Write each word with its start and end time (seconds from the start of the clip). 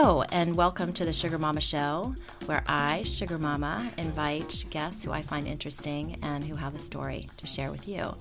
And 0.00 0.56
welcome 0.56 0.94
to 0.94 1.04
the 1.04 1.12
Sugar 1.12 1.36
Mama 1.36 1.60
Show, 1.60 2.14
where 2.46 2.64
I, 2.66 3.02
Sugar 3.02 3.36
Mama, 3.36 3.92
invite 3.98 4.64
guests 4.70 5.04
who 5.04 5.12
I 5.12 5.20
find 5.20 5.46
interesting 5.46 6.16
and 6.22 6.42
who 6.42 6.54
have 6.54 6.74
a 6.74 6.78
story 6.78 7.28
to 7.36 7.46
share 7.46 7.70
with 7.70 7.86
you. 7.86 8.14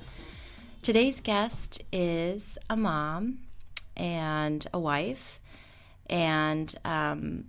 Today's 0.81 1.21
guest 1.21 1.81
is 1.93 2.57
a 2.69 2.75
mom 2.75 3.39
and 3.95 4.67
a 4.73 4.79
wife, 4.79 5.39
and 6.09 6.75
um, 6.83 7.45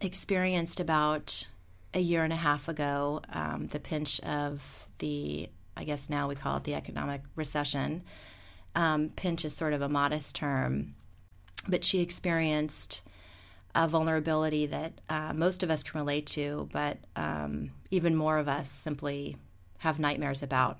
experienced 0.00 0.78
about 0.78 1.48
a 1.94 2.00
year 2.00 2.22
and 2.22 2.32
a 2.32 2.36
half 2.36 2.68
ago 2.68 3.22
um, 3.32 3.66
the 3.66 3.80
pinch 3.80 4.20
of 4.20 4.88
the, 4.98 5.50
I 5.76 5.82
guess 5.82 6.08
now 6.08 6.28
we 6.28 6.36
call 6.36 6.58
it 6.58 6.64
the 6.64 6.76
economic 6.76 7.22
recession. 7.34 8.04
Um, 8.76 9.10
pinch 9.16 9.44
is 9.44 9.52
sort 9.52 9.72
of 9.72 9.82
a 9.82 9.88
modest 9.88 10.36
term 10.36 10.94
but 11.68 11.84
she 11.84 12.00
experienced 12.00 13.02
a 13.76 13.86
vulnerability 13.86 14.66
that 14.66 14.92
uh, 15.08 15.32
most 15.34 15.62
of 15.62 15.70
us 15.70 15.82
can 15.82 16.00
relate 16.00 16.26
to, 16.26 16.68
but 16.72 16.98
um, 17.14 17.70
even 17.90 18.16
more 18.16 18.38
of 18.38 18.48
us 18.48 18.70
simply 18.70 19.36
have 19.78 20.00
nightmares 20.00 20.42
about. 20.42 20.78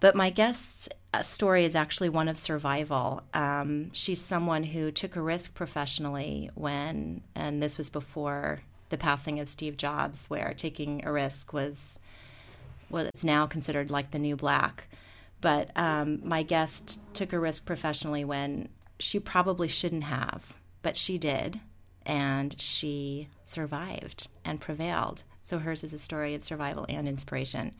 But 0.00 0.16
my 0.16 0.30
guest's 0.30 0.88
uh, 1.12 1.22
story 1.22 1.64
is 1.64 1.74
actually 1.74 2.08
one 2.08 2.28
of 2.28 2.38
survival. 2.38 3.22
Um, 3.34 3.90
she's 3.92 4.20
someone 4.20 4.64
who 4.64 4.90
took 4.90 5.16
a 5.16 5.20
risk 5.20 5.54
professionally 5.54 6.50
when, 6.54 7.22
and 7.34 7.62
this 7.62 7.76
was 7.76 7.90
before 7.90 8.60
the 8.88 8.96
passing 8.96 9.38
of 9.38 9.48
Steve 9.48 9.76
Jobs, 9.76 10.30
where 10.30 10.54
taking 10.56 11.04
a 11.04 11.12
risk 11.12 11.52
was 11.52 11.98
what 12.88 13.10
is 13.14 13.22
now 13.24 13.46
considered 13.46 13.90
like 13.90 14.12
the 14.12 14.18
new 14.18 14.34
black. 14.36 14.88
But 15.40 15.70
um, 15.76 16.20
my 16.24 16.42
guest 16.42 17.00
took 17.12 17.32
a 17.32 17.38
risk 17.38 17.66
professionally 17.66 18.24
when 18.24 18.70
she 18.98 19.20
probably 19.20 19.68
shouldn't 19.68 20.04
have, 20.04 20.56
but 20.82 20.96
she 20.96 21.18
did, 21.18 21.60
and 22.08 22.58
she 22.60 23.28
survived 23.44 24.28
and 24.44 24.60
prevailed. 24.60 25.22
So 25.42 25.58
hers 25.58 25.84
is 25.84 25.94
a 25.94 25.98
story 25.98 26.34
of 26.34 26.42
survival 26.42 26.86
and 26.88 27.06
inspiration. 27.06 27.74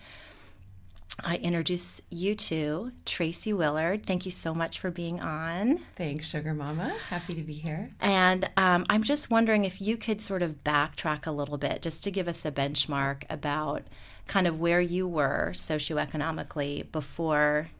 I 1.24 1.36
introduce 1.36 2.00
you 2.10 2.36
to 2.36 2.92
Tracy 3.04 3.52
Willard. 3.52 4.06
Thank 4.06 4.24
you 4.24 4.30
so 4.30 4.54
much 4.54 4.78
for 4.78 4.90
being 4.90 5.18
on. 5.20 5.80
Thanks, 5.96 6.28
Sugar 6.28 6.54
Mama. 6.54 6.94
Happy 7.08 7.34
to 7.34 7.42
be 7.42 7.54
here. 7.54 7.90
And 8.00 8.48
um, 8.56 8.86
I'm 8.88 9.02
just 9.02 9.28
wondering 9.28 9.64
if 9.64 9.80
you 9.80 9.96
could 9.96 10.22
sort 10.22 10.42
of 10.42 10.62
backtrack 10.62 11.26
a 11.26 11.32
little 11.32 11.58
bit 11.58 11.82
just 11.82 12.04
to 12.04 12.12
give 12.12 12.28
us 12.28 12.44
a 12.44 12.52
benchmark 12.52 13.24
about 13.28 13.82
kind 14.28 14.46
of 14.46 14.60
where 14.60 14.80
you 14.80 15.08
were 15.08 15.50
socioeconomically 15.54 16.90
before 16.92 17.70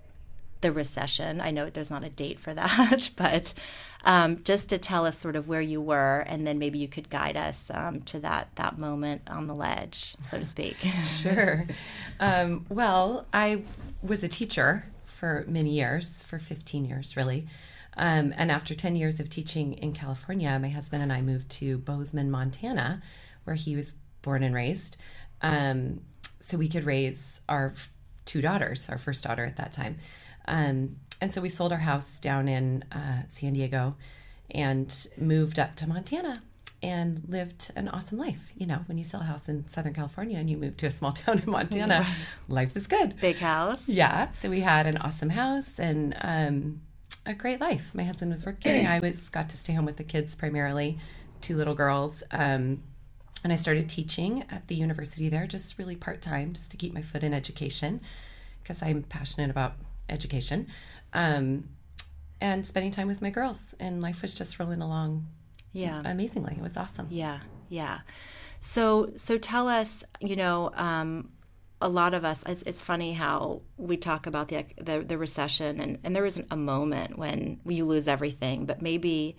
the 0.61 0.73
recession. 0.73 1.41
I 1.41 1.53
know 1.53 1.71
there's 1.71 1.91
not 1.91 2.03
a 2.03 2.11
date 2.11 2.41
for 2.41 2.55
that, 2.55 3.11
but 3.17 3.55
um, 4.05 4.43
just 4.45 4.69
to 4.71 4.79
tell 4.79 5.07
us 5.07 5.19
sort 5.19 5.37
of 5.37 5.49
where 5.49 5.61
you 5.61 5.81
were, 5.81 6.25
and 6.27 6.47
then 6.47 6.59
maybe 6.59 6.79
you 6.79 6.89
could 6.89 7.11
guide 7.11 7.37
us 7.37 7.71
um, 7.75 8.01
to 8.03 8.21
that 8.21 8.49
that 8.57 8.79
moment 8.79 9.23
on 9.29 9.47
the 9.47 9.55
ledge, 9.55 10.17
so 10.25 10.39
to 10.39 10.45
speak. 10.45 10.77
sure. 11.07 11.67
Um, 12.21 12.67
well, 12.69 13.27
I 13.33 13.63
was 14.03 14.23
a 14.23 14.29
teacher 14.29 14.87
for 15.07 15.45
many 15.49 15.71
years, 15.71 16.23
for 16.23 16.39
15 16.39 16.85
years, 16.85 17.17
really. 17.17 17.49
Um, 17.97 18.33
and 18.37 18.53
after 18.53 18.77
10 18.77 18.95
years 18.95 19.19
of 19.19 19.29
teaching 19.29 19.73
in 19.73 19.93
California, 19.93 20.57
my 20.61 20.69
husband 20.69 21.03
and 21.03 21.13
I 21.13 21.21
moved 21.21 21.51
to 21.53 21.79
Bozeman, 21.79 22.31
Montana, 22.31 23.03
where 23.43 23.57
he 23.57 23.75
was 23.75 23.95
born 24.23 24.45
and 24.45 24.55
raised, 24.55 24.97
um, 25.43 26.01
so 26.41 26.57
we 26.57 26.69
could 26.69 26.85
raise 26.85 27.41
our 27.49 27.75
two 28.25 28.41
daughters, 28.41 28.89
our 28.89 28.99
first 28.99 29.25
daughter 29.25 29.45
at 29.45 29.57
that 29.57 29.73
time. 29.73 29.99
Um, 30.47 30.97
and 31.21 31.33
so 31.33 31.41
we 31.41 31.49
sold 31.49 31.73
our 31.73 31.79
house 31.79 32.21
down 32.21 32.49
in 32.49 32.85
uh, 32.93 33.23
San 33.29 33.53
Diego 33.53 33.97
and 34.51 35.09
moved 35.17 35.59
up 35.59 35.77
to 35.77 35.89
Montana 35.89 36.43
and 36.83 37.23
lived 37.29 37.71
an 37.75 37.89
awesome 37.89 38.19
life. 38.19 38.53
You 38.57 38.67
know, 38.67 38.81
when 38.87 38.99
you 38.99 39.05
sell 39.05 39.21
a 39.21 39.25
house 39.25 39.49
in 39.49 39.67
Southern 39.67 39.95
California 39.95 40.39
and 40.39 40.49
you 40.49 40.57
move 40.57 40.77
to 40.79 40.87
a 40.87 40.91
small 40.91 41.13
town 41.25 41.41
in 41.41 41.51
Montana, 41.51 42.01
right. 42.01 42.17
life 42.49 42.77
is 42.77 42.87
good. 42.87 43.21
Big 43.21 43.39
house. 43.39 43.89
Yeah. 43.89 44.31
So 44.31 44.49
we 44.49 44.61
had 44.61 44.87
an 44.87 44.97
awesome 44.99 45.31
house 45.31 45.79
and 45.79 46.17
um, 46.21 46.81
a 47.27 47.35
great 47.35 47.61
life. 47.61 47.95
My 47.95 48.05
husband 48.05 48.31
was 48.31 48.47
working. 48.47 48.87
I 48.87 49.01
was 49.01 49.29
got 49.29 49.51
to 49.51 49.57
stay 49.57 49.73
home 49.73 49.87
with 49.87 49.97
the 49.97 50.05
kids 50.05 50.35
primarily, 50.35 50.99
two 51.41 51.57
little 51.57 51.75
girls. 51.75 52.23
Um, 52.31 52.83
and 53.45 53.53
I 53.53 53.57
started 53.57 53.89
teaching 53.89 54.45
at 54.51 54.67
the 54.69 54.75
university 54.75 55.29
there, 55.29 55.47
just 55.47 55.79
really 55.79 55.97
part 55.97 56.23
time, 56.23 56.53
just 56.53 56.71
to 56.73 56.77
keep 56.77 56.93
my 56.93 57.03
foot 57.03 57.23
in 57.23 57.33
education, 57.33 58.01
because 58.63 58.83
I'm 58.83 59.03
passionate 59.03 59.51
about 59.51 59.75
education, 60.09 60.67
um, 61.13 61.69
and 62.41 62.67
spending 62.67 62.91
time 62.91 63.09
with 63.09 63.23
my 63.23 63.31
girls. 63.31 63.75
And 63.81 64.01
life 64.01 64.23
was 64.23 64.35
just 64.35 64.59
rolling 64.59 64.83
along, 64.83 65.27
yeah, 65.73 66.03
amazingly. 66.05 66.55
It 66.57 66.63
was 66.63 66.77
awesome. 66.77 67.09
Yeah, 67.11 67.41
yeah. 67.69 68.01
So, 68.61 69.13
so 69.17 69.39
tell 69.39 69.69
us, 69.69 70.03
you 70.21 70.37
know, 70.37 70.73
um, 70.75 71.31
a 71.81 71.89
lot 71.89 72.15
of 72.15 72.25
us. 72.25 72.43
It's, 72.47 72.63
it's, 72.65 72.83
funny 72.83 73.13
how 73.13 73.63
we 73.77 73.97
talk 73.97 74.27
about 74.27 74.49
the, 74.49 74.65
the 74.81 75.01
the 75.01 75.19
recession, 75.19 75.81
and 75.81 75.99
and 76.03 76.15
there 76.15 76.27
isn't 76.27 76.49
a 76.51 76.57
moment 76.57 77.19
when 77.19 77.61
you 77.65 77.85
lose 77.85 78.09
everything, 78.09 78.67
but 78.67 78.83
maybe 78.83 79.37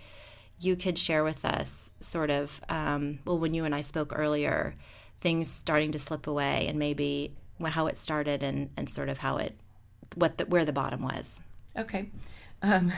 you 0.62 0.76
could 0.76 0.98
share 0.98 1.24
with 1.24 1.46
us 1.46 1.90
sort 2.00 2.30
of 2.30 2.62
um, 2.70 3.20
well 3.26 3.40
when 3.40 3.54
you 3.54 3.66
and 3.66 3.76
I 3.76 3.82
spoke 3.82 4.14
earlier, 4.16 4.76
things 5.20 5.52
starting 5.52 5.92
to 5.92 6.00
slip 6.00 6.28
away, 6.28 6.66
and 6.68 6.80
maybe 6.80 7.36
how 7.66 7.88
it 7.88 7.98
started 7.98 8.42
and 8.42 8.70
and 8.78 8.90
sort 8.90 9.10
of 9.10 9.18
how 9.18 9.38
it 9.38 9.60
what 10.16 10.38
the, 10.38 10.46
where 10.46 10.66
the 10.66 10.74
bottom 10.74 11.02
was. 11.02 11.42
Okay. 11.80 12.10
Um, 12.62 12.92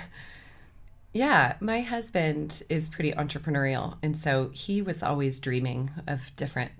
yeah, 1.13 1.55
my 1.59 1.81
husband 1.81 2.63
is 2.69 2.89
pretty 2.89 3.11
entrepreneurial, 3.13 3.97
and 4.01 4.17
so 4.17 4.49
he 4.53 4.81
was 4.81 5.03
always 5.03 5.39
dreaming 5.39 5.91
of 6.07 6.35
different, 6.35 6.71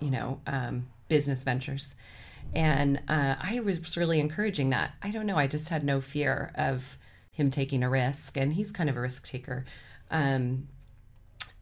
you 0.00 0.10
know, 0.10 0.40
um, 0.46 0.86
business 1.08 1.42
ventures. 1.42 1.94
And 2.54 3.00
uh, 3.08 3.36
I 3.40 3.60
was 3.60 3.96
really 3.96 4.20
encouraging 4.20 4.70
that. 4.70 4.92
I 5.02 5.10
don't 5.10 5.26
know. 5.26 5.36
I 5.36 5.46
just 5.46 5.68
had 5.68 5.84
no 5.84 6.00
fear 6.00 6.52
of 6.54 6.96
him 7.32 7.50
taking 7.50 7.82
a 7.82 7.90
risk, 7.90 8.36
and 8.36 8.52
he's 8.52 8.72
kind 8.72 8.88
of 8.88 8.96
a 8.96 9.00
risk 9.00 9.26
taker. 9.26 9.64
Um, 10.10 10.68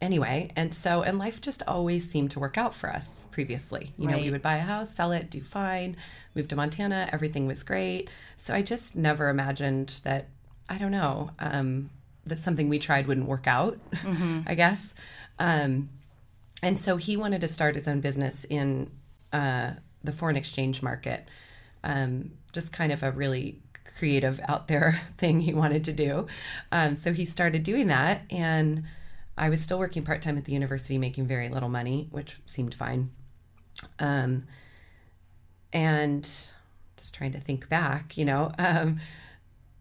anyway, 0.01 0.51
and 0.55 0.73
so, 0.73 1.01
and 1.01 1.17
life 1.17 1.41
just 1.41 1.63
always 1.67 2.09
seemed 2.09 2.31
to 2.31 2.39
work 2.39 2.57
out 2.57 2.73
for 2.73 2.89
us 2.89 3.25
previously. 3.31 3.93
You 3.97 4.07
right. 4.07 4.17
know, 4.17 4.23
we 4.23 4.31
would 4.31 4.41
buy 4.41 4.57
a 4.57 4.61
house, 4.61 4.93
sell 4.93 5.11
it, 5.11 5.29
do 5.29 5.41
fine, 5.41 5.97
move 6.35 6.47
to 6.49 6.55
Montana, 6.55 7.09
everything 7.11 7.47
was 7.47 7.63
great. 7.63 8.09
So 8.37 8.53
I 8.53 8.61
just 8.61 8.95
never 8.95 9.29
imagined 9.29 9.99
that, 10.03 10.27
I 10.69 10.77
don't 10.77 10.91
know, 10.91 11.31
um, 11.39 11.89
that 12.25 12.39
something 12.39 12.69
we 12.69 12.79
tried 12.79 13.07
wouldn't 13.07 13.27
work 13.27 13.47
out, 13.47 13.77
mm-hmm. 13.91 14.41
I 14.47 14.55
guess. 14.55 14.93
Um, 15.39 15.89
and 16.61 16.79
so 16.79 16.97
he 16.97 17.17
wanted 17.17 17.41
to 17.41 17.47
start 17.47 17.75
his 17.75 17.87
own 17.87 18.01
business 18.01 18.45
in 18.49 18.89
uh, 19.31 19.71
the 20.03 20.11
foreign 20.11 20.35
exchange 20.35 20.81
market. 20.81 21.27
Um, 21.83 22.31
just 22.51 22.71
kind 22.71 22.91
of 22.91 23.03
a 23.03 23.11
really 23.11 23.61
creative 23.97 24.39
out 24.47 24.67
there 24.67 25.01
thing 25.17 25.39
he 25.39 25.53
wanted 25.53 25.83
to 25.85 25.93
do. 25.93 26.27
Um, 26.71 26.95
so 26.95 27.13
he 27.13 27.25
started 27.25 27.63
doing 27.63 27.87
that 27.87 28.21
and 28.29 28.83
I 29.37 29.49
was 29.49 29.61
still 29.61 29.79
working 29.79 30.03
part 30.03 30.21
time 30.21 30.37
at 30.37 30.45
the 30.45 30.53
university, 30.53 30.97
making 30.97 31.27
very 31.27 31.49
little 31.49 31.69
money, 31.69 32.07
which 32.11 32.39
seemed 32.45 32.73
fine. 32.73 33.11
Um, 33.99 34.45
and 35.73 36.23
just 36.23 37.13
trying 37.13 37.33
to 37.33 37.39
think 37.39 37.67
back, 37.67 38.17
you 38.17 38.25
know. 38.25 38.51
Um, 38.57 38.99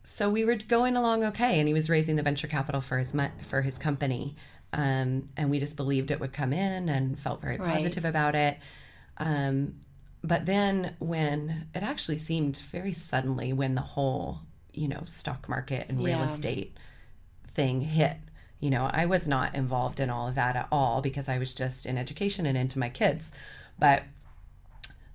so 0.02 0.28
we 0.28 0.44
were 0.44 0.56
going 0.56 0.96
along 0.96 1.24
okay, 1.24 1.58
and 1.58 1.68
he 1.68 1.74
was 1.74 1.88
raising 1.88 2.16
the 2.16 2.22
venture 2.22 2.48
capital 2.48 2.80
for 2.80 2.98
his 2.98 3.14
for 3.46 3.62
his 3.62 3.78
company, 3.78 4.36
um, 4.72 5.28
and 5.36 5.50
we 5.50 5.60
just 5.60 5.76
believed 5.76 6.10
it 6.10 6.20
would 6.20 6.32
come 6.32 6.52
in 6.52 6.88
and 6.88 7.18
felt 7.18 7.40
very 7.40 7.56
positive 7.56 8.04
right. 8.04 8.10
about 8.10 8.34
it. 8.34 8.58
Um, 9.16 9.76
but 10.22 10.46
then 10.46 10.96
when 10.98 11.68
it 11.74 11.82
actually 11.82 12.18
seemed 12.18 12.56
very 12.70 12.92
suddenly 12.92 13.52
when 13.52 13.74
the 13.74 13.82
whole 13.82 14.40
you 14.72 14.88
know 14.88 15.02
stock 15.06 15.48
market 15.48 15.86
and 15.88 15.98
real 15.98 16.18
yeah. 16.18 16.30
estate 16.30 16.76
thing 17.54 17.80
hit 17.80 18.16
you 18.60 18.70
know, 18.70 18.88
I 18.92 19.06
was 19.06 19.28
not 19.28 19.54
involved 19.54 20.00
in 20.00 20.10
all 20.10 20.28
of 20.28 20.34
that 20.36 20.56
at 20.56 20.68
all 20.72 21.02
because 21.02 21.28
I 21.28 21.38
was 21.38 21.52
just 21.52 21.86
in 21.86 21.98
education 21.98 22.46
and 22.46 22.56
into 22.56 22.78
my 22.78 22.88
kids. 22.88 23.30
But 23.78 24.04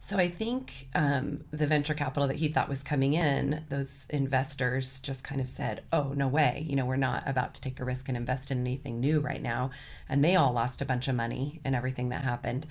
so 0.02 0.18
I 0.18 0.30
think 0.30 0.88
um, 0.96 1.44
the 1.52 1.68
venture 1.68 1.94
capital 1.94 2.28
that 2.30 2.38
he 2.38 2.48
thought 2.48 2.70
was 2.70 2.82
coming 2.82 3.14
in, 3.14 3.64
those 3.70 4.08
investors 4.10 5.00
just 5.02 5.24
kind 5.24 5.42
of 5.42 5.50
said, 5.50 5.84
"Oh, 5.92 6.14
no 6.16 6.28
way! 6.28 6.66
You 6.68 6.76
know, 6.76 6.86
we're 6.86 6.96
not 6.96 7.24
about 7.26 7.54
to 7.56 7.62
take 7.62 7.80
a 7.80 7.86
risk 7.86 8.08
and 8.08 8.18
invest 8.18 8.50
in 8.50 8.60
anything 8.60 9.00
new 9.00 9.20
right 9.20 9.42
now." 9.42 9.72
And 10.08 10.24
they 10.24 10.36
all 10.36 10.54
lost 10.54 10.82
a 10.82 10.86
bunch 10.86 11.08
of 11.08 11.16
money 11.16 11.60
and 11.66 11.76
everything 11.76 12.10
that 12.10 12.24
happened. 12.24 12.66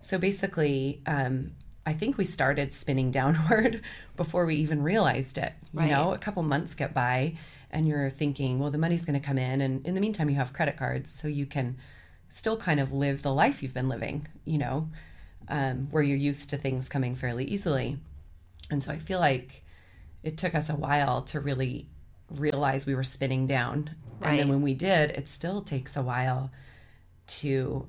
So 0.00 0.18
basically, 0.18 1.02
um, 1.04 1.50
I 1.84 1.92
think 1.94 2.16
we 2.16 2.24
started 2.24 2.72
spinning 2.72 3.10
downward 3.20 3.82
before 4.16 4.46
we 4.46 4.56
even 4.56 4.82
realized 4.82 5.36
it. 5.36 5.52
You 5.74 5.80
right. 5.80 5.90
know, 5.90 6.12
a 6.12 6.18
couple 6.18 6.42
months 6.42 6.74
get 6.74 6.94
by, 6.94 7.36
and 7.70 7.86
you're 7.86 8.10
thinking, 8.10 8.58
well, 8.58 8.70
the 8.70 8.78
money's 8.78 9.04
going 9.04 9.20
to 9.20 9.26
come 9.26 9.38
in. 9.38 9.60
And 9.60 9.86
in 9.86 9.94
the 9.94 10.00
meantime, 10.00 10.30
you 10.30 10.36
have 10.36 10.52
credit 10.52 10.76
cards, 10.76 11.10
so 11.10 11.28
you 11.28 11.46
can 11.46 11.76
still 12.28 12.56
kind 12.56 12.80
of 12.80 12.92
live 12.92 13.22
the 13.22 13.32
life 13.32 13.62
you've 13.62 13.74
been 13.74 13.88
living, 13.88 14.26
you 14.44 14.58
know, 14.58 14.88
um, 15.48 15.88
where 15.90 16.02
you're 16.02 16.16
used 16.16 16.50
to 16.50 16.56
things 16.56 16.88
coming 16.88 17.14
fairly 17.14 17.44
easily. 17.44 17.98
And 18.70 18.82
so 18.82 18.92
I 18.92 18.98
feel 18.98 19.18
like 19.20 19.64
it 20.22 20.36
took 20.36 20.54
us 20.54 20.68
a 20.68 20.74
while 20.74 21.22
to 21.22 21.40
really 21.40 21.88
realize 22.30 22.84
we 22.84 22.94
were 22.94 23.04
spinning 23.04 23.46
down. 23.46 23.94
And 24.20 24.38
then 24.38 24.48
when 24.48 24.62
we 24.62 24.74
did, 24.74 25.10
it 25.10 25.28
still 25.28 25.62
takes 25.62 25.96
a 25.96 26.02
while 26.02 26.50
to 27.28 27.88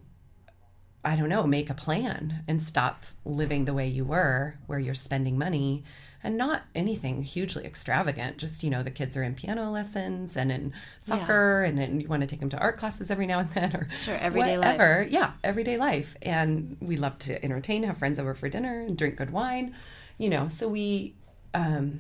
I 1.03 1.15
don't 1.15 1.29
know, 1.29 1.47
make 1.47 1.69
a 1.69 1.73
plan 1.73 2.43
and 2.47 2.61
stop 2.61 3.05
living 3.23 3.65
the 3.65 3.73
way 3.73 3.87
you 3.87 4.03
were, 4.03 4.55
where 4.67 4.79
you're 4.79 4.93
spending 4.93 5.37
money 5.37 5.85
and 6.24 6.36
not 6.38 6.63
anything 6.75 7.24
hugely 7.24 7.63
extravagant. 7.66 8.38
Just, 8.38 8.63
you 8.63 8.69
know, 8.69 8.83
the 8.83 8.92
kids 8.92 9.16
are 9.16 9.24
in 9.24 9.36
piano 9.36 9.71
lessons 9.71 10.36
and 10.36 10.51
in 10.51 10.74
soccer 11.01 11.63
and 11.63 11.77
then 11.77 12.01
you 12.01 12.07
want 12.07 12.21
to 12.21 12.27
take 12.27 12.39
them 12.42 12.50
to 12.50 12.57
art 12.57 12.77
classes 12.77 13.10
every 13.10 13.25
now 13.25 13.39
and 13.39 13.50
then 13.50 13.75
or 13.75 13.88
Sure, 13.95 14.16
everyday 14.18 14.57
life. 14.57 14.77
whatever. 14.77 15.07
Yeah, 15.10 15.31
everyday 15.44 15.77
life. 15.77 16.18
And 16.21 16.77
we 16.81 16.98
love 16.98 17.18
to 17.19 17.44
entertain, 17.44 17.83
have 17.83 17.98
friends 17.98 18.19
over 18.19 18.33
for 18.33 18.50
dinner 18.50 18.81
and 18.81 18.98
drink 18.98 19.16
good 19.16 19.31
wine, 19.31 19.75
you 20.18 20.30
know. 20.30 20.50
So 20.50 20.68
we, 20.68 21.16
um, 21.54 22.00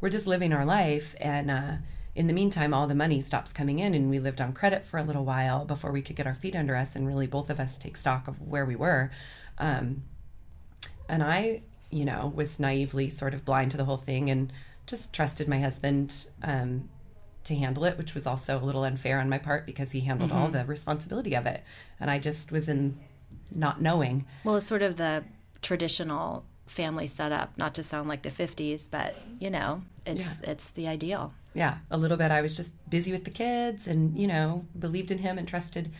we're 0.00 0.10
just 0.10 0.26
living 0.26 0.52
our 0.52 0.64
life. 0.64 1.14
And 1.20 1.50
uh, 1.50 1.72
in 2.16 2.26
the 2.26 2.32
meantime, 2.32 2.74
all 2.74 2.86
the 2.86 2.94
money 2.94 3.20
stops 3.20 3.52
coming 3.52 3.78
in, 3.78 3.94
and 3.94 4.10
we 4.10 4.18
lived 4.18 4.40
on 4.40 4.52
credit 4.54 4.84
for 4.86 4.98
a 4.98 5.02
little 5.02 5.24
while 5.24 5.64
before 5.64 5.92
we 5.92 6.02
could 6.02 6.16
get 6.16 6.26
our 6.26 6.34
feet 6.34 6.56
under 6.56 6.74
us 6.74 6.96
and 6.96 7.06
really 7.06 7.26
both 7.26 7.48
of 7.50 7.60
us 7.60 7.78
take 7.78 7.96
stock 7.96 8.26
of 8.26 8.40
where 8.40 8.64
we 8.66 8.74
were. 8.74 9.10
Um, 9.58 10.02
and 11.08 11.22
I, 11.22 11.62
you 11.90 12.04
know, 12.04 12.32
was 12.34 12.58
naively 12.60 13.08
sort 13.08 13.34
of 13.34 13.44
blind 13.44 13.70
to 13.72 13.76
the 13.76 13.84
whole 13.84 13.96
thing 13.96 14.30
and 14.30 14.52
just 14.86 15.12
trusted 15.12 15.48
my 15.48 15.60
husband 15.60 16.26
um, 16.42 16.88
to 17.44 17.54
handle 17.54 17.84
it, 17.84 17.96
which 17.98 18.14
was 18.14 18.26
also 18.26 18.58
a 18.58 18.64
little 18.64 18.84
unfair 18.84 19.20
on 19.20 19.28
my 19.28 19.38
part 19.38 19.66
because 19.66 19.90
he 19.92 20.00
handled 20.00 20.32
all 20.32 20.48
the 20.48 20.64
responsibility 20.64 21.34
of 21.34 21.46
it. 21.46 21.62
And 22.00 22.10
I 22.10 22.18
just 22.18 22.50
was 22.52 22.68
in 22.68 22.96
not 23.54 23.80
knowing. 23.80 24.26
Well, 24.44 24.56
it's 24.56 24.66
sort 24.66 24.82
of 24.82 24.96
the 24.96 25.24
traditional 25.62 26.44
family 26.66 27.06
setup, 27.06 27.56
not 27.56 27.74
to 27.74 27.82
sound 27.82 28.08
like 28.08 28.22
the 28.22 28.30
50s, 28.30 28.90
but 28.90 29.14
you 29.38 29.50
know, 29.50 29.82
it's 30.04 30.36
it's 30.42 30.70
the 30.70 30.88
ideal. 30.88 31.32
yeah, 31.54 31.78
a 31.90 31.96
little 31.96 32.16
bit. 32.16 32.30
I 32.30 32.40
was 32.40 32.56
just 32.56 32.74
busy 32.90 33.12
with 33.12 33.24
the 33.24 33.30
kids, 33.30 33.86
and 33.86 34.16
you 34.18 34.26
know, 34.26 34.64
believed 34.78 35.10
in 35.10 35.18
him 35.18 35.38
and 35.38 35.46
trusted. 35.46 35.90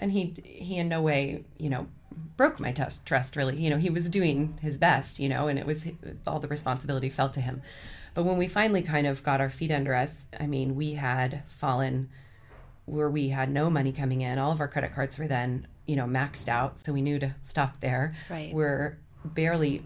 And 0.00 0.10
he 0.10 0.34
he 0.42 0.78
in 0.78 0.88
no 0.88 1.00
way, 1.00 1.44
you 1.58 1.70
know, 1.70 1.86
broke 2.36 2.58
my 2.58 2.72
trust. 2.72 3.06
Trust 3.06 3.36
really, 3.36 3.56
you 3.56 3.70
know, 3.70 3.76
he 3.76 3.90
was 3.90 4.10
doing 4.10 4.58
his 4.60 4.78
best, 4.78 5.20
you 5.20 5.28
know, 5.28 5.46
and 5.46 5.58
it 5.58 5.66
was 5.66 5.86
all 6.26 6.40
the 6.40 6.48
responsibility 6.48 7.10
fell 7.10 7.28
to 7.30 7.40
him. 7.40 7.62
But 8.14 8.24
when 8.24 8.38
we 8.38 8.48
finally 8.48 8.82
kind 8.82 9.06
of 9.06 9.22
got 9.22 9.40
our 9.40 9.50
feet 9.50 9.70
under 9.70 9.94
us, 9.94 10.26
I 10.38 10.46
mean, 10.46 10.74
we 10.74 10.94
had 10.94 11.44
fallen 11.46 12.08
where 12.86 13.08
we 13.08 13.28
had 13.28 13.50
no 13.50 13.70
money 13.70 13.92
coming 13.92 14.22
in. 14.22 14.38
All 14.38 14.50
of 14.50 14.60
our 14.60 14.66
credit 14.66 14.94
cards 14.94 15.16
were 15.18 15.28
then, 15.28 15.66
you 15.86 15.94
know, 15.94 16.06
maxed 16.06 16.48
out, 16.48 16.80
so 16.80 16.92
we 16.92 17.02
knew 17.02 17.18
to 17.20 17.34
stop 17.42 17.80
there. 17.80 18.16
Right. 18.28 18.52
We're 18.52 18.98
barely, 19.24 19.84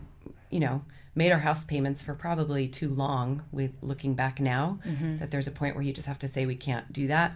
you 0.49 0.61
know, 0.61 0.85
made 1.15 1.33
our 1.33 1.39
house 1.41 1.65
payments 1.65 2.03
for 2.03 2.15
probably 2.15 2.67
too 2.67 2.89
long. 2.89 3.43
With 3.53 3.73
looking 3.83 4.15
back 4.15 4.41
now, 4.41 4.79
mm-hmm. 4.87 5.19
that 5.19 5.31
there's 5.31 5.47
a 5.47 5.51
point 5.51 5.75
where 5.75 5.85
you 5.85 5.93
just 5.93 6.09
have 6.09 6.19
to 6.21 6.29
say 6.29 6.47
we 6.47 6.57
can't 6.57 6.91
do 6.93 7.09
that. 7.09 7.35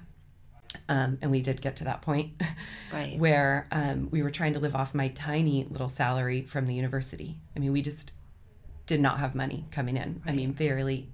Um, 0.88 1.18
and 1.22 1.30
we 1.30 1.40
did 1.40 1.60
get 1.62 1.76
to 1.76 1.84
that 1.84 2.02
point 2.02 2.32
Right. 2.92 3.18
where 3.18 3.66
um, 3.72 4.08
we 4.10 4.22
were 4.22 4.30
trying 4.30 4.52
to 4.54 4.58
live 4.58 4.74
off 4.74 4.94
my 4.94 5.08
tiny 5.08 5.66
little 5.70 5.88
salary 5.88 6.42
from 6.42 6.66
the 6.66 6.74
university. 6.74 7.38
I 7.56 7.58
mean, 7.58 7.72
we 7.72 7.82
just 7.82 8.12
did 8.86 9.00
not 9.00 9.18
have 9.18 9.34
money 9.34 9.64
coming 9.70 9.96
in. 9.96 10.22
I 10.26 10.32
mean, 10.32 10.52
barely 10.52 11.08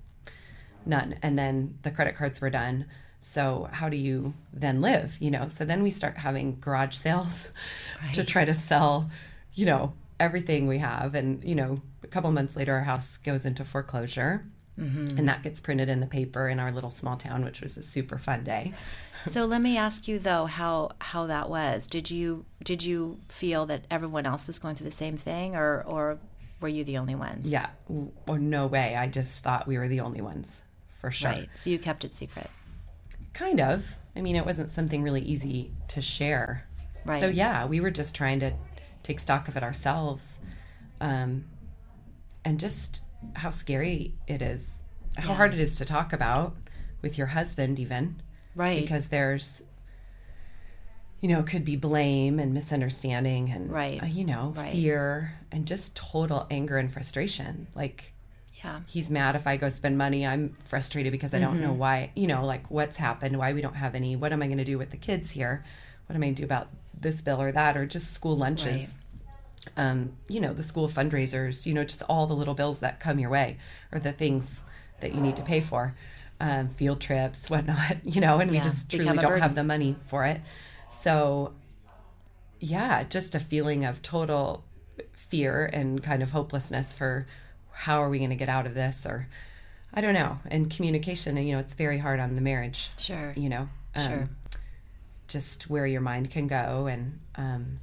none. 0.87 1.17
And 1.23 1.37
then 1.39 1.79
the 1.83 1.91
credit 1.91 2.17
cards 2.17 2.41
were 2.41 2.51
done. 2.51 2.87
So 3.21 3.69
how 3.73 3.89
do 3.89 3.97
you 3.97 4.35
then 4.53 4.81
live? 4.81 5.17
You 5.21 5.31
know, 5.31 5.49
so 5.49 5.65
then 5.65 5.83
we 5.83 5.91
start 5.91 6.17
having 6.19 6.59
garage 6.61 6.97
sales 6.97 7.51
to 8.15 8.25
try 8.25 8.45
to 8.45 8.55
sell, 8.55 9.11
you 9.55 9.67
know, 9.67 9.93
everything 10.21 10.67
we 10.67 10.79
have. 10.79 11.15
And, 11.15 11.43
you 11.43 11.55
know, 11.55 11.81
a 12.03 12.07
couple 12.07 12.31
months 12.33 12.55
later, 12.57 12.75
our 12.75 12.85
house 12.85 13.17
goes 13.19 13.45
into 13.45 13.65
foreclosure. 13.65 14.45
And 14.77 15.29
that 15.29 15.43
gets 15.43 15.61
printed 15.61 15.89
in 15.89 16.01
the 16.01 16.07
paper 16.07 16.49
in 16.49 16.59
our 16.59 16.73
little 16.73 16.91
small 16.91 17.17
town, 17.17 17.45
which 17.45 17.61
was 17.61 17.77
a 17.77 17.83
super 17.83 18.19
fun 18.19 18.43
day. 18.43 18.75
So 19.23 19.47
let 19.47 19.61
me 19.63 19.77
ask 19.79 20.07
you 20.07 20.19
though 20.19 20.47
how 20.47 20.91
how 21.01 21.27
that 21.27 21.49
was. 21.49 21.87
Did 21.87 22.11
you 22.11 22.45
did 22.63 22.85
you 22.85 23.21
feel 23.29 23.67
that 23.67 23.85
everyone 23.91 24.27
else 24.27 24.47
was 24.47 24.59
going 24.59 24.75
through 24.75 24.87
the 24.87 24.93
same 24.93 25.17
thing 25.17 25.57
or 25.57 25.83
or 25.87 26.19
were 26.61 26.69
you 26.69 26.85
the 26.85 26.99
only 26.99 27.15
ones? 27.15 27.51
Yeah, 27.51 27.69
or 28.27 28.39
no 28.39 28.67
way. 28.67 28.97
I 28.97 29.07
just 29.07 29.43
thought 29.43 29.67
we 29.67 29.79
were 29.79 29.89
the 29.89 30.01
only 30.01 30.21
ones 30.21 30.63
for 31.01 31.11
sure. 31.11 31.31
Right. 31.31 31.49
So 31.55 31.71
you 31.71 31.79
kept 31.79 32.05
it 32.05 32.13
secret. 32.15 32.51
Kind 33.33 33.61
of. 33.61 33.97
I 34.17 34.21
mean, 34.21 34.37
it 34.37 34.47
wasn't 34.47 34.71
something 34.71 35.03
really 35.03 35.23
easy 35.23 35.73
to 35.89 36.01
share. 36.01 36.67
Right. 37.05 37.21
So 37.21 37.29
yeah, 37.29 37.67
we 37.67 37.81
were 37.81 37.91
just 37.91 38.15
trying 38.15 38.41
to 38.41 38.53
take 39.03 39.21
stock 39.21 39.49
of 39.49 39.57
it 39.57 39.63
ourselves, 39.63 40.39
um, 41.01 41.45
and 42.45 42.59
just 42.59 43.01
how 43.37 43.51
scary 43.51 44.15
it 44.27 44.43
is, 44.43 44.83
how 45.17 45.31
Yeah. 45.31 45.37
hard 45.37 45.55
it 45.55 45.61
is 45.61 45.77
to 45.77 45.85
talk 45.85 46.13
about 46.13 46.57
with 47.03 47.17
your 47.19 47.29
husband, 47.29 47.79
even 47.81 48.17
Right. 48.55 48.81
because 48.81 49.09
there's, 49.09 49.63
you 51.21 51.29
know, 51.29 51.43
could 51.43 51.65
be 51.65 51.77
blame 51.77 52.39
and 52.39 52.53
misunderstanding 52.53 53.51
and 53.51 53.71
Right. 53.71 54.03
uh, 54.03 54.07
you 54.07 54.25
know, 54.25 54.53
Right. 54.57 54.71
fear 54.73 55.35
and 55.51 55.67
just 55.67 55.97
total 55.97 56.47
anger 56.51 56.77
and 56.79 56.93
frustration, 56.93 57.67
like 57.75 58.13
yeah. 58.63 58.81
he's 58.87 59.11
mad 59.11 59.37
if 59.37 59.47
I 59.47 59.57
go 59.57 59.69
spend 59.69 59.97
money. 59.99 60.27
I'm 60.27 60.51
frustrated 60.65 61.13
because 61.13 61.33
I 61.35 61.39
don't 61.39 61.61
know 61.61 61.71
Mm-hmm. 61.71 61.79
why, 61.79 62.11
you 62.15 62.27
know, 62.27 62.45
like 62.45 62.71
what's 62.71 62.97
happened, 62.97 63.39
why 63.39 63.53
we 63.53 63.61
don't 63.63 63.75
have 63.77 63.95
any. 63.95 64.17
What 64.17 64.33
am 64.33 64.43
I 64.43 64.47
going 64.47 64.59
to 64.59 64.65
do 64.65 64.79
with 64.79 64.91
the 64.91 64.97
kids 64.97 65.31
here? 65.31 65.65
What 66.07 66.15
am 66.17 66.23
I 66.23 66.27
going 66.27 66.35
to 66.37 66.43
do 66.43 66.47
about 66.47 66.69
this 66.99 67.21
bill 67.23 67.41
or 67.41 67.53
that 67.53 67.77
or 67.77 67.87
just 67.87 68.13
school 68.13 68.37
lunches? 68.37 68.97
Um, 69.77 70.13
you 70.29 70.41
know, 70.41 70.53
the 70.53 70.63
school 70.63 70.89
fundraisers, 70.89 71.67
you 71.67 71.75
know, 71.75 71.85
just 71.85 72.03
all 72.03 72.27
the 72.27 72.35
little 72.35 72.55
bills 72.55 72.81
that 72.81 73.01
come 73.01 73.19
your 73.19 73.31
way 73.31 73.59
or 73.93 73.99
the 73.99 74.13
things 74.13 74.61
that 75.01 75.15
you 75.15 75.21
need 75.21 75.37
to 75.37 75.43
pay 75.43 75.61
for, 75.61 75.95
um, 76.41 76.69
field 76.69 77.01
trips, 77.01 77.49
whatnot, 77.51 78.05
you 78.05 78.21
know, 78.21 78.39
and 78.39 78.51
we 78.51 78.61
just 78.61 78.91
truly 78.91 79.17
don't 79.17 79.41
have 79.41 79.55
the 79.55 79.65
money 79.65 79.97
for 80.07 80.25
it. 80.25 80.41
So, 80.89 81.53
yeah, 82.61 83.03
just 83.05 83.35
a 83.35 83.41
feeling 83.41 83.85
of 83.85 84.01
total 84.03 84.65
fear 85.13 85.67
and 85.73 86.03
kind 86.03 86.23
of 86.23 86.31
hopelessness 86.31 86.93
for 86.95 87.27
how 87.73 88.03
are 88.03 88.09
we 88.09 88.19
going 88.19 88.31
to 88.31 88.37
get 88.37 88.49
out 88.49 88.67
of 88.67 88.75
this 88.75 89.05
or 89.05 89.27
I 89.93 90.01
don't 90.01 90.15
know. 90.15 90.39
And 90.51 90.71
communication, 90.71 91.37
you 91.37 91.53
know, 91.55 91.59
it's 91.61 91.73
very 91.75 91.99
hard 91.99 92.19
on 92.21 92.35
the 92.35 92.41
marriage, 92.41 92.91
Sure. 92.99 93.33
you 93.37 93.49
know, 93.49 93.69
um, 93.95 94.07
Sure. 94.09 94.29
just 95.29 95.71
where 95.71 95.87
your 95.87 96.01
mind 96.01 96.31
can 96.31 96.47
go. 96.49 96.87
And 96.87 97.21
um, 97.37 97.81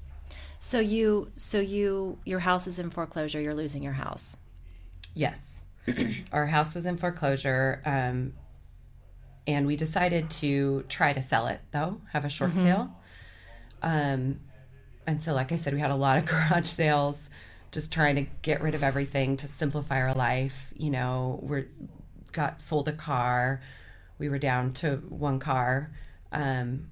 So 0.63 0.79
you 0.79 1.31
so 1.35 1.59
you 1.59 2.19
your 2.23 2.39
house 2.39 2.67
is 2.67 2.77
in 2.77 2.91
foreclosure, 2.91 3.41
you're 3.41 3.55
losing 3.55 3.81
your 3.81 3.93
house. 3.93 4.37
yes, 5.15 5.63
our 6.31 6.45
house 6.45 6.75
was 6.75 6.85
in 6.85 6.97
foreclosure. 6.97 7.81
Um, 7.83 8.33
and 9.47 9.65
we 9.65 9.75
decided 9.75 10.29
to 10.29 10.85
try 10.87 11.13
to 11.13 11.21
sell 11.21 11.47
it 11.47 11.59
though, 11.71 11.99
have 12.13 12.25
a 12.25 12.29
short 12.29 12.53
sale. 12.55 12.95
Um, 13.81 14.39
and 15.07 15.23
so, 15.23 15.33
like 15.33 15.51
I 15.51 15.55
said, 15.55 15.73
we 15.73 15.79
had 15.79 15.89
a 15.89 15.95
lot 15.95 16.19
of 16.19 16.25
garage 16.27 16.67
sales, 16.67 17.27
just 17.71 17.91
trying 17.91 18.15
to 18.15 18.25
get 18.43 18.61
rid 18.61 18.75
of 18.75 18.83
everything 18.83 19.37
to 19.37 19.47
simplify 19.47 19.99
our 19.99 20.13
life. 20.13 20.71
You 20.77 20.91
know, 20.91 21.39
we're 21.41 21.65
got 22.33 22.61
sold 22.61 22.87
a 22.87 22.93
car. 22.93 23.61
We 24.19 24.29
were 24.29 24.37
down 24.37 24.73
to 24.73 24.97
one 25.09 25.39
car, 25.39 25.91
um, 26.31 26.91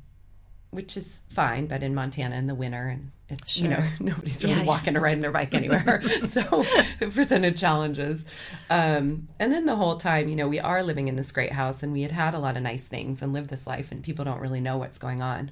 which 0.71 0.97
is 0.97 1.21
fine. 1.29 1.67
But 1.67 1.83
in 1.83 1.93
Montana 1.93 2.35
in 2.35 2.47
the 2.47 2.55
winter, 2.55 2.87
and 2.87 3.11
it's 3.29 3.59
you 3.59 3.67
know 3.67 3.83
nobody's 3.99 4.43
really 4.43 4.55
Yeah, 4.55 4.61
yeah. 4.61 4.65
walking 4.67 4.95
or 4.97 5.01
riding 5.01 5.21
their 5.21 5.31
bike 5.31 5.53
anywhere, 5.53 6.01
so 6.27 6.65
it 6.99 7.13
presented 7.13 7.55
challenges. 7.57 8.25
Um, 8.69 9.27
and 9.39 9.53
then 9.53 9.65
the 9.65 9.75
whole 9.75 9.97
time, 9.97 10.29
you 10.29 10.35
know, 10.35 10.47
we 10.47 10.59
are 10.59 10.81
living 10.83 11.07
in 11.07 11.15
this 11.15 11.31
great 11.31 11.51
house, 11.51 11.83
and 11.83 11.93
we 11.93 12.01
had 12.01 12.11
had 12.11 12.33
a 12.33 12.39
lot 12.39 12.57
of 12.57 12.63
nice 12.63 12.87
things 12.87 13.21
and 13.21 13.31
lived 13.33 13.49
this 13.49 13.67
life, 13.67 13.91
and 13.91 14.03
people 14.03 14.25
don't 14.25 14.39
really 14.39 14.61
know 14.61 14.77
what's 14.77 14.97
going 14.97 15.21
on. 15.21 15.51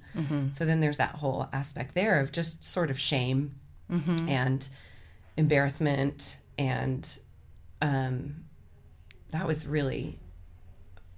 So 0.55 0.65
then 0.65 0.79
there's 0.79 0.97
that 0.97 1.15
whole 1.15 1.47
aspect 1.53 1.93
there 1.95 2.19
of 2.19 2.31
just 2.31 2.63
sort 2.63 2.89
of 2.89 2.99
shame 2.99 3.55
and 4.27 4.67
embarrassment 5.37 6.39
and 6.57 7.07
um, 7.81 8.35
that 9.31 9.47
was 9.47 9.65
really 9.67 10.19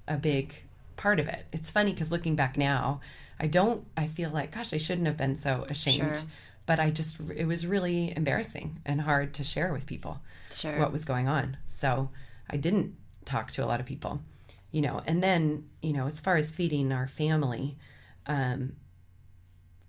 a 0.07 0.17
big 0.17 0.53
part 0.97 1.19
of 1.19 1.27
it 1.27 1.45
it's 1.53 1.71
funny 1.71 1.93
because 1.93 2.11
looking 2.11 2.35
back 2.35 2.57
now 2.57 2.99
i 3.39 3.47
don't 3.47 3.85
i 3.95 4.05
feel 4.05 4.29
like 4.29 4.51
gosh 4.51 4.73
i 4.73 4.77
shouldn't 4.77 5.07
have 5.07 5.15
been 5.15 5.35
so 5.35 5.65
ashamed 5.69 6.15
Sure. 6.17 6.25
But 6.69 6.79
i 6.79 6.87
just 6.99 7.17
it 7.43 7.47
was 7.53 7.65
really 7.75 8.13
embarrassing 8.21 8.67
and 8.85 9.01
hard 9.01 9.33
to 9.33 9.43
share 9.43 9.71
with 9.73 9.85
people 9.93 10.13
Sure. 10.51 10.77
what 10.81 10.91
was 10.97 11.03
going 11.11 11.27
on 11.27 11.57
so 11.65 12.09
i 12.49 12.57
didn't 12.65 12.89
talk 13.25 13.45
to 13.55 13.63
a 13.65 13.67
lot 13.71 13.79
of 13.79 13.85
people 13.93 14.13
you 14.75 14.81
know 14.85 15.01
and 15.09 15.17
then 15.27 15.41
you 15.81 15.93
know 15.93 16.05
as 16.11 16.19
far 16.25 16.35
as 16.43 16.51
feeding 16.51 16.91
our 16.91 17.07
family 17.07 17.65
um, 18.27 18.61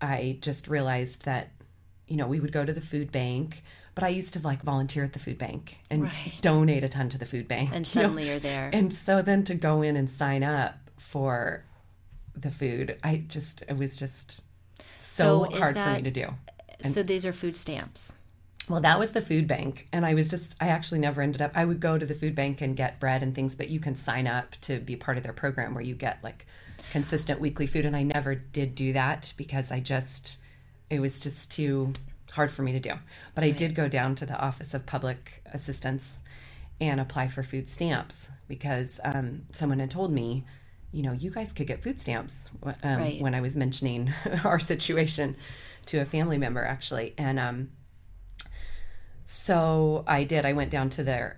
I 0.00 0.38
just 0.40 0.66
realized 0.68 1.24
that, 1.26 1.50
you 2.08 2.16
know, 2.16 2.26
we 2.26 2.40
would 2.40 2.52
go 2.52 2.64
to 2.64 2.72
the 2.72 2.80
food 2.80 3.12
bank, 3.12 3.62
but 3.94 4.02
I 4.04 4.08
used 4.08 4.32
to 4.34 4.40
like 4.40 4.62
volunteer 4.62 5.04
at 5.04 5.12
the 5.12 5.18
food 5.18 5.36
bank 5.36 5.76
and 5.90 6.04
Right. 6.04 6.32
donate 6.40 6.84
a 6.84 6.88
ton 6.88 7.08
to 7.10 7.18
the 7.18 7.26
food 7.26 7.46
bank. 7.48 7.70
and 7.74 7.86
you 7.94 8.00
know? 8.00 8.08
suddenly 8.08 8.26
you're 8.28 8.38
there. 8.38 8.70
And 8.72 8.92
so 8.92 9.20
then 9.22 9.44
to 9.44 9.54
go 9.54 9.82
in 9.82 9.96
and 9.96 10.08
sign 10.08 10.42
up 10.42 10.74
for 10.98 11.64
the 12.34 12.50
food, 12.50 12.96
I 13.04 13.24
just, 13.28 13.62
it 13.68 13.76
was 13.76 13.96
just 13.96 14.40
so, 14.98 15.44
So 15.50 15.58
hard 15.58 15.76
for 15.76 15.92
me 15.96 16.02
to 16.02 16.10
do. 16.10 16.28
So 16.86 17.02
these 17.02 17.26
are 17.26 17.32
food 17.32 17.56
stamps. 17.56 18.12
Well, 18.68 18.80
that 18.82 18.98
was 19.00 19.10
the 19.10 19.20
food 19.20 19.48
bank. 19.48 19.88
And 19.92 20.06
I 20.06 20.14
was 20.14 20.28
just, 20.28 20.54
I 20.60 20.68
actually 20.68 21.00
never 21.00 21.22
ended 21.22 21.42
up, 21.42 21.52
I 21.56 21.64
would 21.64 21.80
go 21.80 21.98
to 21.98 22.06
the 22.06 22.14
food 22.14 22.34
bank 22.36 22.60
and 22.60 22.76
get 22.76 23.00
bread 23.00 23.22
and 23.22 23.34
things, 23.34 23.56
but 23.56 23.68
you 23.68 23.80
can 23.80 23.96
sign 23.96 24.28
up 24.28 24.54
to 24.62 24.78
be 24.78 24.94
part 24.94 25.16
of 25.16 25.24
their 25.24 25.32
program 25.32 25.74
where 25.74 25.82
you 25.82 25.94
get 25.94 26.22
like 26.22 26.46
consistent 26.92 27.40
weekly 27.40 27.66
food. 27.66 27.84
And 27.84 27.96
I 27.96 28.04
never 28.04 28.36
did 28.36 28.76
do 28.76 28.92
that 28.92 29.32
because 29.36 29.72
I 29.72 29.80
just, 29.80 30.36
it 30.88 31.00
was 31.00 31.18
just 31.18 31.50
too 31.50 31.92
hard 32.32 32.50
for 32.50 32.62
me 32.62 32.70
to 32.72 32.80
do. 32.80 32.92
But 33.34 33.42
I 33.42 33.50
did 33.50 33.74
go 33.74 33.88
down 33.88 34.14
to 34.16 34.26
the 34.26 34.38
Office 34.38 34.72
of 34.72 34.86
Public 34.86 35.42
Assistance 35.52 36.20
and 36.80 37.00
apply 37.00 37.26
for 37.26 37.42
food 37.42 37.68
stamps 37.68 38.28
because 38.46 39.00
um, 39.04 39.42
someone 39.50 39.80
had 39.80 39.90
told 39.90 40.12
me, 40.12 40.44
you 40.92 41.02
know, 41.02 41.12
you 41.12 41.30
guys 41.30 41.52
could 41.52 41.66
get 41.66 41.82
food 41.82 42.00
stamps 42.00 42.48
um, 42.82 42.98
Right. 42.98 43.20
when 43.20 43.34
I 43.34 43.40
was 43.40 43.56
mentioning 43.56 44.12
our 44.44 44.58
situation 44.58 45.36
to 45.86 45.98
a 45.98 46.04
family 46.04 46.38
member, 46.38 46.64
actually. 46.64 47.14
And 47.16 47.38
um, 47.38 47.70
so 49.24 50.04
I 50.06 50.24
did. 50.24 50.44
I 50.44 50.52
went 50.52 50.70
down 50.70 50.90
to 50.90 51.04
the 51.04 51.32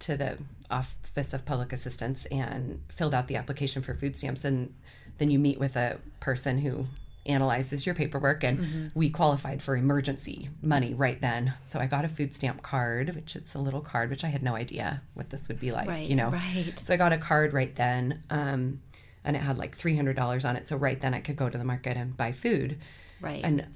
to 0.00 0.16
the 0.16 0.38
Office 0.70 1.32
of 1.34 1.44
Public 1.44 1.72
Assistance 1.72 2.24
and 2.26 2.80
filled 2.88 3.14
out 3.14 3.28
the 3.28 3.36
application 3.36 3.82
for 3.82 3.94
food 3.94 4.16
stamps, 4.16 4.44
and 4.44 4.74
then 5.18 5.30
you 5.30 5.38
meet 5.38 5.58
with 5.60 5.76
a 5.76 5.98
person 6.20 6.58
who 6.58 6.86
analyzes 7.26 7.86
your 7.86 7.94
paperwork, 7.94 8.44
and 8.44 8.90
we 8.94 9.08
qualified 9.10 9.62
for 9.62 9.76
emergency 9.76 10.48
money 10.62 10.92
right 10.94 11.20
then. 11.20 11.54
So 11.66 11.78
I 11.78 11.86
got 11.86 12.04
a 12.04 12.08
food 12.08 12.34
stamp 12.34 12.62
card, 12.62 13.14
which 13.14 13.36
it's 13.36 13.54
a 13.54 13.58
little 13.58 13.80
card, 13.80 14.10
which 14.10 14.24
I 14.24 14.28
had 14.28 14.42
no 14.42 14.54
idea 14.54 15.00
what 15.14 15.30
this 15.30 15.48
would 15.48 15.58
be 15.60 15.70
like, 15.70 15.88
Right, 15.88 16.08
you 16.08 16.16
know. 16.16 16.28
right. 16.30 16.72
So 16.82 16.92
I 16.92 16.96
got 16.98 17.12
a 17.14 17.18
card 17.18 17.52
right 17.54 17.74
then, 17.76 18.22
um, 18.28 18.80
and 19.24 19.36
it 19.36 19.40
had 19.42 19.58
like 19.58 19.76
three 19.76 19.96
hundred 19.96 20.16
dollars 20.16 20.44
on 20.44 20.56
it. 20.56 20.66
So 20.66 20.76
right 20.76 21.00
then 21.00 21.14
I 21.14 21.20
could 21.20 21.36
go 21.36 21.48
to 21.48 21.58
the 21.58 21.64
market 21.64 21.96
and 21.96 22.16
buy 22.16 22.32
food, 22.32 22.78
Right. 23.20 23.42
and 23.44 23.66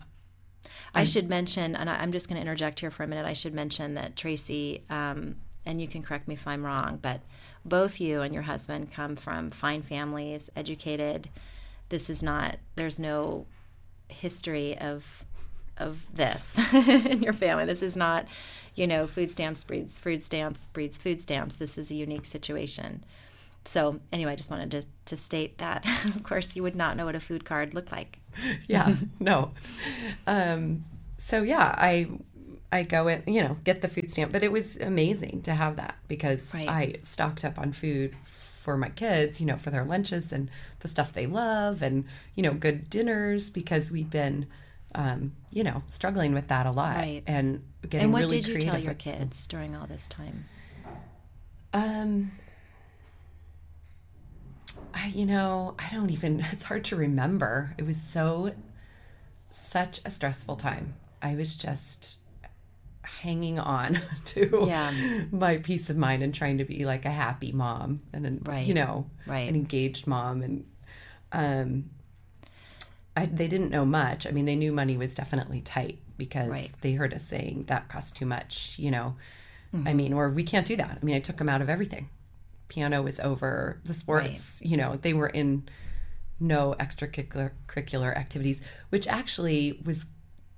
I 0.95 1.05
should 1.05 1.28
mention, 1.28 1.76
and 1.76 1.88
I, 1.88 1.97
I'm 1.97 2.12
just 2.12 2.28
going 2.28 2.37
to 2.37 2.40
interject 2.40 2.81
here 2.81 2.90
for 2.90 3.02
a 3.02 3.07
minute. 3.07 3.26
I 3.26 3.33
should 3.35 3.55
mention 3.55 3.95
that 3.95 4.17
Tracy, 4.17 4.85
um, 4.90 5.37
and 5.67 5.81
you 5.81 5.87
can 5.87 6.02
correct 6.02 6.26
me 6.28 6.35
if 6.35 6.47
I'm 6.47 6.64
wrong, 6.64 6.99
but 7.00 7.21
both 7.64 8.00
you 8.00 8.23
and 8.23 8.33
your 8.33 8.45
husband 8.45 8.90
come 8.90 9.14
from 9.17 9.50
fine 9.50 9.83
families, 9.83 10.50
educated. 10.57 11.28
This 11.90 12.09
is 12.11 12.23
not. 12.23 12.57
There's 12.75 12.99
no 12.99 13.47
history 14.09 14.76
of 14.78 15.25
of 15.76 16.05
this 16.12 16.59
in 16.75 17.23
your 17.23 17.33
family. 17.33 17.64
This 17.64 17.83
is 17.83 17.95
not, 17.95 18.26
you 18.75 18.87
know, 18.87 19.07
food 19.07 19.31
stamps 19.31 19.62
breeds 19.62 19.99
food 19.99 20.23
stamps 20.23 20.67
breeds 20.69 20.99
food 20.99 21.21
stamps. 21.21 21.55
This 21.57 21.78
is 21.78 21.90
a 21.90 21.95
unique 21.95 22.26
situation. 22.26 23.05
So 23.68 24.00
anyway, 24.14 24.32
I 24.32 24.37
just 24.37 24.50
wanted 24.50 24.70
to, 24.70 24.84
to 25.04 25.16
state 25.16 25.58
that. 25.58 25.84
of 26.06 26.22
course, 26.22 26.56
you 26.56 26.62
would 26.62 26.75
not 26.75 26.96
know 26.96 27.04
what 27.04 27.14
a 27.14 27.20
food 27.20 27.44
card 27.44 27.75
looked 27.75 27.92
like. 27.92 28.18
yeah 28.68 28.94
no 29.18 29.50
um 30.28 30.84
so 31.16 31.42
yeah 31.42 31.75
i 31.76 32.06
i 32.70 32.84
go 32.84 33.08
and 33.08 33.25
you 33.26 33.42
know 33.42 33.56
get 33.64 33.80
the 33.80 33.88
food 33.88 34.10
stamp 34.12 34.30
but 34.30 34.44
it 34.44 34.52
was 34.52 34.76
amazing 34.76 35.42
to 35.42 35.52
have 35.54 35.75
that 35.76 35.96
because 36.06 36.54
Right. 36.54 36.68
i 36.68 36.94
stocked 37.02 37.44
up 37.44 37.58
on 37.58 37.72
food 37.72 38.14
for 38.25 38.76
my 38.76 38.90
kids 38.90 39.40
you 39.40 39.46
know 39.46 39.56
for 39.56 39.70
their 39.70 39.84
lunches 39.84 40.30
and 40.30 40.50
the 40.80 40.88
stuff 40.88 41.12
they 41.14 41.26
love 41.26 41.82
and 41.82 42.04
you 42.37 42.42
know 42.44 42.52
good 42.54 42.88
dinners 42.88 43.50
because 43.50 43.90
we've 43.90 44.10
been 44.10 44.46
um 44.94 45.32
you 45.50 45.64
know 45.64 45.82
struggling 45.88 46.32
with 46.32 46.46
that 46.48 46.64
a 46.66 46.70
lot 46.70 46.94
Right. 46.96 47.22
and 47.26 47.64
getting 47.88 48.04
And 48.04 48.12
what 48.12 48.20
really 48.20 48.40
did 48.40 48.46
you 48.48 48.60
tell 48.60 48.78
your 48.78 48.94
kids 48.94 49.46
during 49.48 49.75
all 49.75 49.87
this 49.88 50.06
time? 50.06 50.44
um 51.72 52.30
I, 54.95 55.09
you 55.09 55.26
know, 55.26 55.75
I 55.78 55.88
don't 55.92 56.11
even, 56.11 56.45
it's 56.52 56.64
hard 56.64 56.85
to 56.87 56.97
remember. 56.97 57.75
It 57.78 57.87
was 57.87 58.00
so, 58.00 58.52
such 59.50 60.00
a 60.04 60.11
stressful 60.11 60.57
time. 60.57 60.95
I 61.23 61.35
was 61.35 61.57
just 61.57 62.16
hanging 63.02 63.59
on 63.59 64.00
to 64.26 64.64
Yeah. 64.66 64.92
my 65.33 65.57
peace 65.59 65.88
of 65.90 65.97
mind 65.97 66.23
and 66.23 66.35
trying 66.35 66.59
to 66.59 66.64
be 66.64 66.85
like 66.85 67.04
a 67.04 67.11
happy 67.11 67.52
mom 67.52 68.00
and 68.12 68.25
then, 68.25 68.40
Right. 68.45 68.66
you 68.66 68.75
know, 68.75 69.07
Right. 69.26 69.49
an 69.49 69.54
engaged 69.54 70.07
mom. 70.07 70.42
And, 70.42 70.64
um, 71.33 71.90
I, 73.16 73.26
they 73.26 73.49
didn't 73.49 73.71
know 73.71 73.85
much. 73.85 74.26
I 74.26 74.30
mean, 74.30 74.45
they 74.45 74.54
knew 74.57 74.73
money 74.73 74.97
was 74.97 75.14
definitely 75.14 75.61
tight 75.61 75.99
because 76.16 76.50
Right. 76.50 76.71
they 76.83 76.92
heard 76.92 77.12
us 77.14 77.25
saying 77.25 77.64
that 77.66 77.88
costs 77.88 78.12
too 78.12 78.26
much, 78.26 78.76
you 78.78 78.90
know. 78.90 79.16
Mm-hmm. 79.75 79.88
I 79.88 79.95
mean, 79.95 80.12
or 80.12 80.30
we 80.30 80.45
can't 80.45 80.66
do 80.66 80.76
that. 80.76 80.99
I 81.00 81.04
mean, 81.04 81.16
I 81.16 81.21
took 81.21 81.37
them 81.38 81.49
out 81.49 81.61
of 81.61 81.68
everything. 81.68 82.09
Piano 82.68 83.02
was 83.02 83.18
over, 83.20 83.80
the 83.84 83.94
sports, 83.94 84.60
you 84.62 84.76
know, 84.76 84.98
they 85.00 85.14
were 85.14 85.28
in 85.28 85.68
no 86.40 86.75
extracurricular 86.78 88.16
activities, 88.16 88.60
which 88.90 89.08
actually 89.08 89.80
was 89.84 90.06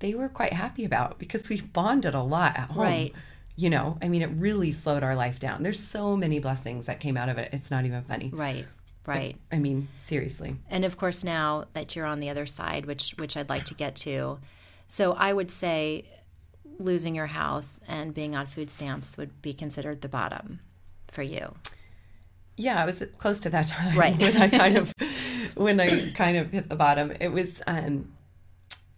they 0.00 0.14
were 0.14 0.28
quite 0.28 0.52
happy 0.52 0.84
about 0.84 1.18
because 1.18 1.48
we 1.48 1.60
bonded 1.60 2.14
a 2.14 2.22
lot 2.22 2.56
at 2.56 2.70
home. 2.70 2.82
Right. 2.82 3.14
You 3.56 3.70
know, 3.70 3.98
I 4.00 4.08
mean, 4.08 4.22
it 4.22 4.30
really 4.36 4.72
slowed 4.72 5.02
our 5.02 5.14
life 5.14 5.38
down. 5.38 5.62
There's 5.62 5.80
so 5.80 6.16
many 6.16 6.38
blessings 6.38 6.86
that 6.86 7.00
came 7.00 7.16
out 7.16 7.28
of 7.28 7.36
it. 7.36 7.50
It's 7.52 7.70
not 7.70 7.84
even 7.84 8.02
funny. 8.04 8.30
Right, 8.32 8.66
right. 9.04 9.36
I 9.52 9.58
mean, 9.58 9.88
seriously. 9.98 10.56
And 10.70 10.84
of 10.84 10.96
course, 10.96 11.22
now 11.22 11.66
that 11.74 11.94
you're 11.94 12.06
on 12.06 12.20
the 12.20 12.30
other 12.30 12.46
side, 12.46 12.86
which 12.86 13.14
which 13.18 13.36
I'd 13.36 13.50
like 13.50 13.66
to 13.66 13.74
get 13.74 13.96
to, 13.96 14.38
so 14.88 15.12
I 15.12 15.32
would 15.32 15.50
say 15.50 16.06
losing 16.78 17.14
your 17.14 17.26
house 17.26 17.80
and 17.86 18.14
being 18.14 18.34
on 18.34 18.46
food 18.46 18.70
stamps 18.70 19.18
would 19.18 19.42
be 19.42 19.52
considered 19.52 20.00
the 20.00 20.08
bottom 20.08 20.60
for 21.08 21.22
you. 21.22 21.52
Yeah, 22.60 22.80
I 22.82 22.84
was 22.84 23.02
close 23.18 23.40
to 23.40 23.50
that 23.50 23.66
time 23.74 23.96
Right. 23.96 24.18
when 24.18 24.36
I 24.36 24.48
kind 24.48 24.76
of 24.76 24.94
when 25.56 25.80
I 25.80 25.88
kind 26.14 26.36
of 26.36 26.50
hit 26.50 26.68
the 26.68 26.76
bottom. 26.76 27.12
It 27.20 27.28
was 27.28 27.60
um 27.66 28.12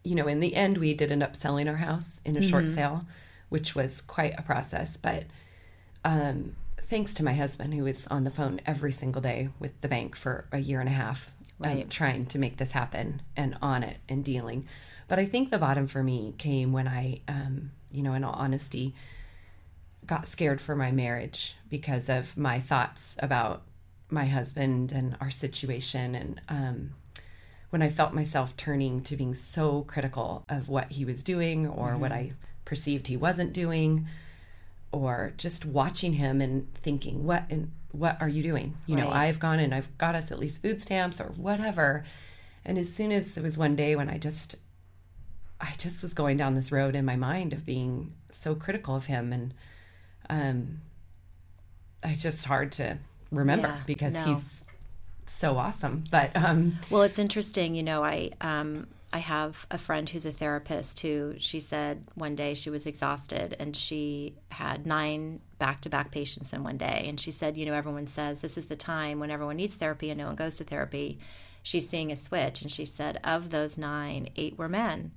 you 0.05 0.17
know, 0.17 0.27
in 0.27 0.41
the 0.41 0.57
end 0.57 0.79
we 0.79 0.95
did 0.95 1.13
end 1.13 1.23
up 1.23 1.37
selling 1.37 1.69
our 1.69 1.77
house 1.77 2.21
in 2.25 2.37
a 2.37 2.43
short 2.43 2.69
sale, 2.69 3.03
which 3.51 3.75
was 3.77 4.01
quite 4.01 4.35
a 4.37 4.43
process, 4.43 4.97
but 4.97 5.25
um 6.05 6.57
thanks 6.83 7.15
to 7.15 7.25
my 7.25 7.33
husband 7.33 7.73
who 7.73 7.85
was 7.85 8.07
on 8.09 8.25
the 8.25 8.31
phone 8.31 8.61
every 8.67 8.93
single 8.93 9.23
day 9.23 9.49
with 9.59 9.81
the 9.81 9.89
bank 9.89 10.15
for 10.17 10.45
a 10.53 10.59
year 10.59 10.81
and 10.81 10.89
a 10.89 10.93
half 10.93 11.31
um, 11.61 11.71
Right. 11.71 11.89
trying 11.91 12.27
to 12.27 12.39
make 12.39 12.57
this 12.57 12.73
happen 12.73 13.23
and 13.37 13.57
on 13.63 13.83
it 13.85 13.99
and 14.09 14.25
dealing. 14.25 14.67
But 15.09 15.19
I 15.21 15.25
think 15.27 15.51
the 15.51 15.59
bottom 15.59 15.87
for 15.87 16.03
me 16.03 16.35
came 16.37 16.73
when 16.73 16.89
I 16.89 17.21
um 17.29 17.71
you 17.93 18.03
know, 18.03 18.15
in 18.15 18.25
all 18.25 18.33
honesty, 18.35 18.95
got 20.13 20.27
scared 20.27 20.61
for 20.61 20.77
my 20.77 20.91
marriage 20.91 21.57
because 21.71 22.11
of 22.11 22.37
my 22.37 22.61
thoughts 22.61 23.17
about 23.21 23.63
my 24.11 24.27
husband 24.27 24.93
and 24.93 25.17
our 25.23 25.31
situation. 25.31 26.15
And 26.15 26.41
um, 26.51 26.91
when 27.71 27.81
i 27.81 27.89
felt 27.89 28.13
myself 28.13 28.55
turning 28.59 29.01
to 29.01 29.17
being 29.17 29.35
so 29.35 29.81
critical 29.85 30.45
of 30.51 30.69
what 30.69 30.93
he 30.93 31.07
was 31.07 31.23
doing 31.23 31.67
or 31.67 31.97
what 31.97 32.13
i 32.13 32.31
perceived 32.67 33.07
he 33.07 33.17
wasn't 33.17 33.55
doing 33.55 34.07
or 34.93 35.33
just 35.39 35.65
watching 35.65 36.13
him 36.13 36.43
and 36.43 36.71
thinking 36.75 37.25
what 37.25 37.45
and 37.49 37.73
what 37.93 38.21
are 38.21 38.29
you 38.29 38.43
doing? 38.43 38.75
You 38.87 38.97
know 38.97 39.09
i've 39.09 39.41
gone 39.41 39.59
and 39.59 39.75
i've 39.75 39.97
got 39.97 40.15
us 40.15 40.31
at 40.31 40.39
least 40.39 40.61
food 40.61 40.83
stamps 40.83 41.19
or 41.21 41.33
whatever. 41.49 42.05
And 42.67 42.77
as 42.77 42.93
soon 42.93 43.11
as 43.11 43.39
it 43.39 43.43
was 43.43 43.57
one 43.57 43.75
day 43.75 43.97
when 43.97 44.11
i 44.11 44.19
just 44.19 44.57
i 45.59 45.73
just 45.79 46.03
was 46.03 46.13
going 46.13 46.37
down 46.37 46.55
this 46.55 46.71
road 46.71 46.95
in 46.95 47.07
my 47.07 47.17
mind 47.17 47.55
of 47.55 47.65
being 47.65 48.13
so 48.31 48.55
critical 48.55 48.95
of 48.95 49.07
him 49.07 49.33
and 49.33 49.55
um 50.33 50.81
it's 52.05 52.23
just 52.23 52.45
hard 52.45 52.73
to 52.73 52.99
remember 53.31 53.69
Yeah, 53.69 53.81
because 53.87 54.15
no. 54.15 54.25
he's 54.25 54.65
so 55.27 55.57
awesome 55.57 56.03
but 56.11 56.31
um 56.37 56.77
Well, 56.91 57.03
it's 57.03 57.19
interesting. 57.19 57.75
You 57.75 57.83
know, 57.83 58.05
I 58.05 58.31
um, 58.41 58.87
I 59.13 59.19
have 59.19 59.67
a 59.71 59.77
friend 59.79 60.09
who's 60.09 60.25
a 60.25 60.33
therapist 60.33 61.01
who 61.01 61.35
she 61.39 61.61
said 61.61 62.05
one 62.15 62.35
day 62.35 62.55
she 62.55 62.71
was 62.71 62.87
exhausted 62.87 63.55
and 63.61 63.77
she 63.77 64.37
had 64.51 64.87
nine 64.87 65.41
back 65.59 65.81
to 65.83 65.91
back 65.91 66.11
patients 66.11 66.53
in 66.55 66.65
one 66.65 66.79
day. 66.79 67.05
And 67.09 67.21
she 67.21 67.31
said, 67.31 67.57
you 67.59 67.67
know, 67.67 67.75
everyone 67.75 68.07
says 68.07 68.41
this 68.41 68.57
is 68.57 68.67
the 68.67 68.77
time 68.77 69.21
when 69.21 69.31
everyone 69.31 69.57
needs 69.57 69.77
therapy 69.77 70.09
and 70.11 70.19
no 70.19 70.27
one 70.27 70.37
goes 70.37 70.57
to 70.57 70.65
therapy. 70.65 71.19
She's 71.63 71.89
seeing 71.89 72.11
a 72.11 72.17
switch. 72.17 72.63
And 72.63 72.73
she 72.73 72.85
said, 72.87 73.21
of 73.23 73.51
those 73.51 73.77
nine, 73.77 74.31
eight 74.35 74.57
were 74.59 74.69
men 74.69 75.13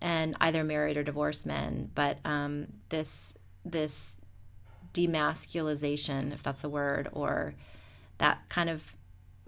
and 0.00 0.34
either 0.40 0.64
married 0.64 0.96
or 0.96 1.02
divorced 1.04 1.44
men. 1.46 1.90
But 1.94 2.18
um, 2.24 2.68
this, 2.88 3.34
this 3.66 4.16
demasculization, 4.96 6.32
if 6.32 6.42
that's 6.42 6.64
a 6.64 6.68
word, 6.68 7.08
or 7.12 7.54
that 8.18 8.48
kind 8.48 8.70
of 8.70 8.96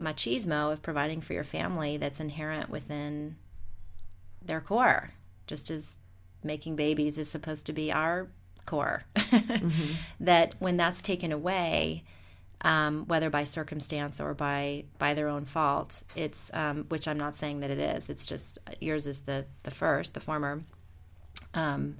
machismo 0.01 0.73
of 0.73 0.83
providing 0.83 1.21
for 1.21 1.33
your 1.33 1.45
family 1.45 1.97
that's 1.97 2.21
inherent 2.21 2.71
within 2.71 3.37
their 4.45 4.61
core, 4.61 5.11
just 5.47 5.71
as 5.71 5.97
making 6.43 6.77
babies 6.77 7.19
is 7.19 7.29
supposed 7.29 7.67
to 7.67 7.73
be 7.73 7.91
our 7.93 8.29
core. 8.67 9.05
That 10.21 10.55
when 10.59 10.77
that's 10.77 11.01
taken 11.01 11.33
away, 11.33 12.05
um, 12.63 13.07
whether 13.07 13.31
by 13.31 13.45
circumstance 13.45 14.21
or 14.21 14.35
by 14.35 14.85
by 14.99 15.15
their 15.15 15.29
own 15.29 15.45
fault, 15.45 16.03
it's 16.17 16.51
um, 16.53 16.85
which 16.89 17.07
I'm 17.07 17.19
not 17.19 17.37
saying 17.37 17.61
that 17.61 17.71
it 17.71 17.79
is. 17.79 18.11
It's 18.11 18.27
just 18.27 18.59
yours 18.81 19.07
is 19.07 19.21
the 19.21 19.47
the 19.63 19.71
first, 19.71 20.15
the 20.15 20.21
former. 20.21 20.63
Um, 21.55 21.97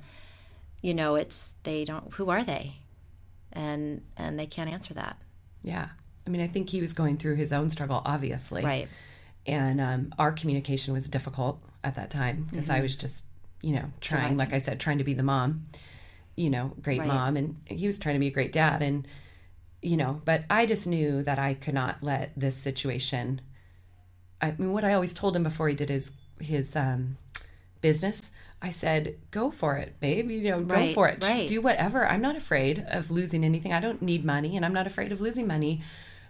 you 0.83 0.95
know, 0.95 1.15
it's 1.15 1.53
they 1.63 1.85
don't. 1.85 2.13
Who 2.15 2.29
are 2.31 2.45
they? 2.45 2.77
And 3.53 4.03
and 4.17 4.39
they 4.39 4.47
can't 4.47 4.71
answer 4.71 4.95
that. 4.95 5.17
yeah 5.63 5.89
i 6.27 6.31
mean 6.31 6.41
i 6.43 6.47
think 6.47 6.69
he 6.71 6.81
was 6.81 6.93
going 6.93 7.17
through 7.17 7.37
his 7.37 7.53
own 7.53 7.71
struggle 7.71 8.03
obviously 8.05 8.63
Right. 8.65 8.89
and 9.47 9.81
um, 9.81 10.15
our 10.19 10.31
communication 10.33 10.93
was 10.95 11.09
difficult 11.09 11.59
at 11.83 11.95
that 11.97 12.11
time 12.11 12.47
because 12.51 12.67
Mm-hmm. 12.67 12.73
I 12.79 12.81
was 12.83 12.97
just, 12.97 13.25
you 13.63 13.73
know, 13.73 13.87
trying, 14.01 14.37
right. 14.37 14.37
like 14.49 14.53
I 14.53 14.59
said, 14.59 14.79
trying 14.79 14.99
to 14.99 15.05
be 15.05 15.15
the 15.15 15.23
mom, 15.23 15.67
you 16.37 16.51
know, 16.51 16.73
great 16.83 16.99
Right. 17.01 17.09
mom 17.09 17.37
and 17.37 17.57
he 17.65 17.87
was 17.87 17.99
trying 17.99 18.17
to 18.17 18.21
be 18.21 18.27
a 18.29 18.31
great 18.39 18.53
dad 18.53 18.83
and 18.83 19.07
you 19.81 19.97
know, 19.97 20.21
but 20.25 20.43
I 20.51 20.67
just 20.67 20.87
knew 20.89 21.23
that 21.23 21.39
I 21.39 21.55
could 21.55 21.75
not 21.75 22.03
let 22.03 22.33
this 22.37 22.57
situation 22.57 23.41
I 24.41 24.53
mean 24.59 24.73
what 24.73 24.85
I 24.85 24.93
always 24.93 25.15
told 25.15 25.35
him 25.35 25.43
before 25.45 25.69
he 25.69 25.75
did 25.75 25.89
his 25.89 26.11
his 26.41 26.77
um 26.77 27.17
business, 27.81 28.31
I 28.61 28.71
said, 28.71 29.17
"Go 29.31 29.51
for 29.51 29.77
it, 29.77 29.99
babe. 30.01 30.31
You 30.31 30.51
know, 30.51 30.61
go 30.63 30.75
Right, 30.75 30.95
for 30.95 31.09
it. 31.09 31.23
right. 31.25 31.49
Do 31.49 31.61
whatever. 31.61 32.07
I'm 32.07 32.21
not 32.21 32.37
afraid 32.37 32.85
of 32.89 33.11
losing 33.11 33.45
anything. 33.45 33.73
I 33.73 33.81
don't 33.81 34.03
need 34.03 34.25
money 34.25 34.57
and 34.57 34.65
I'm 34.65 34.73
not 34.75 34.87
afraid 34.87 35.13
of 35.13 35.21
losing 35.21 35.47
money." 35.47 35.83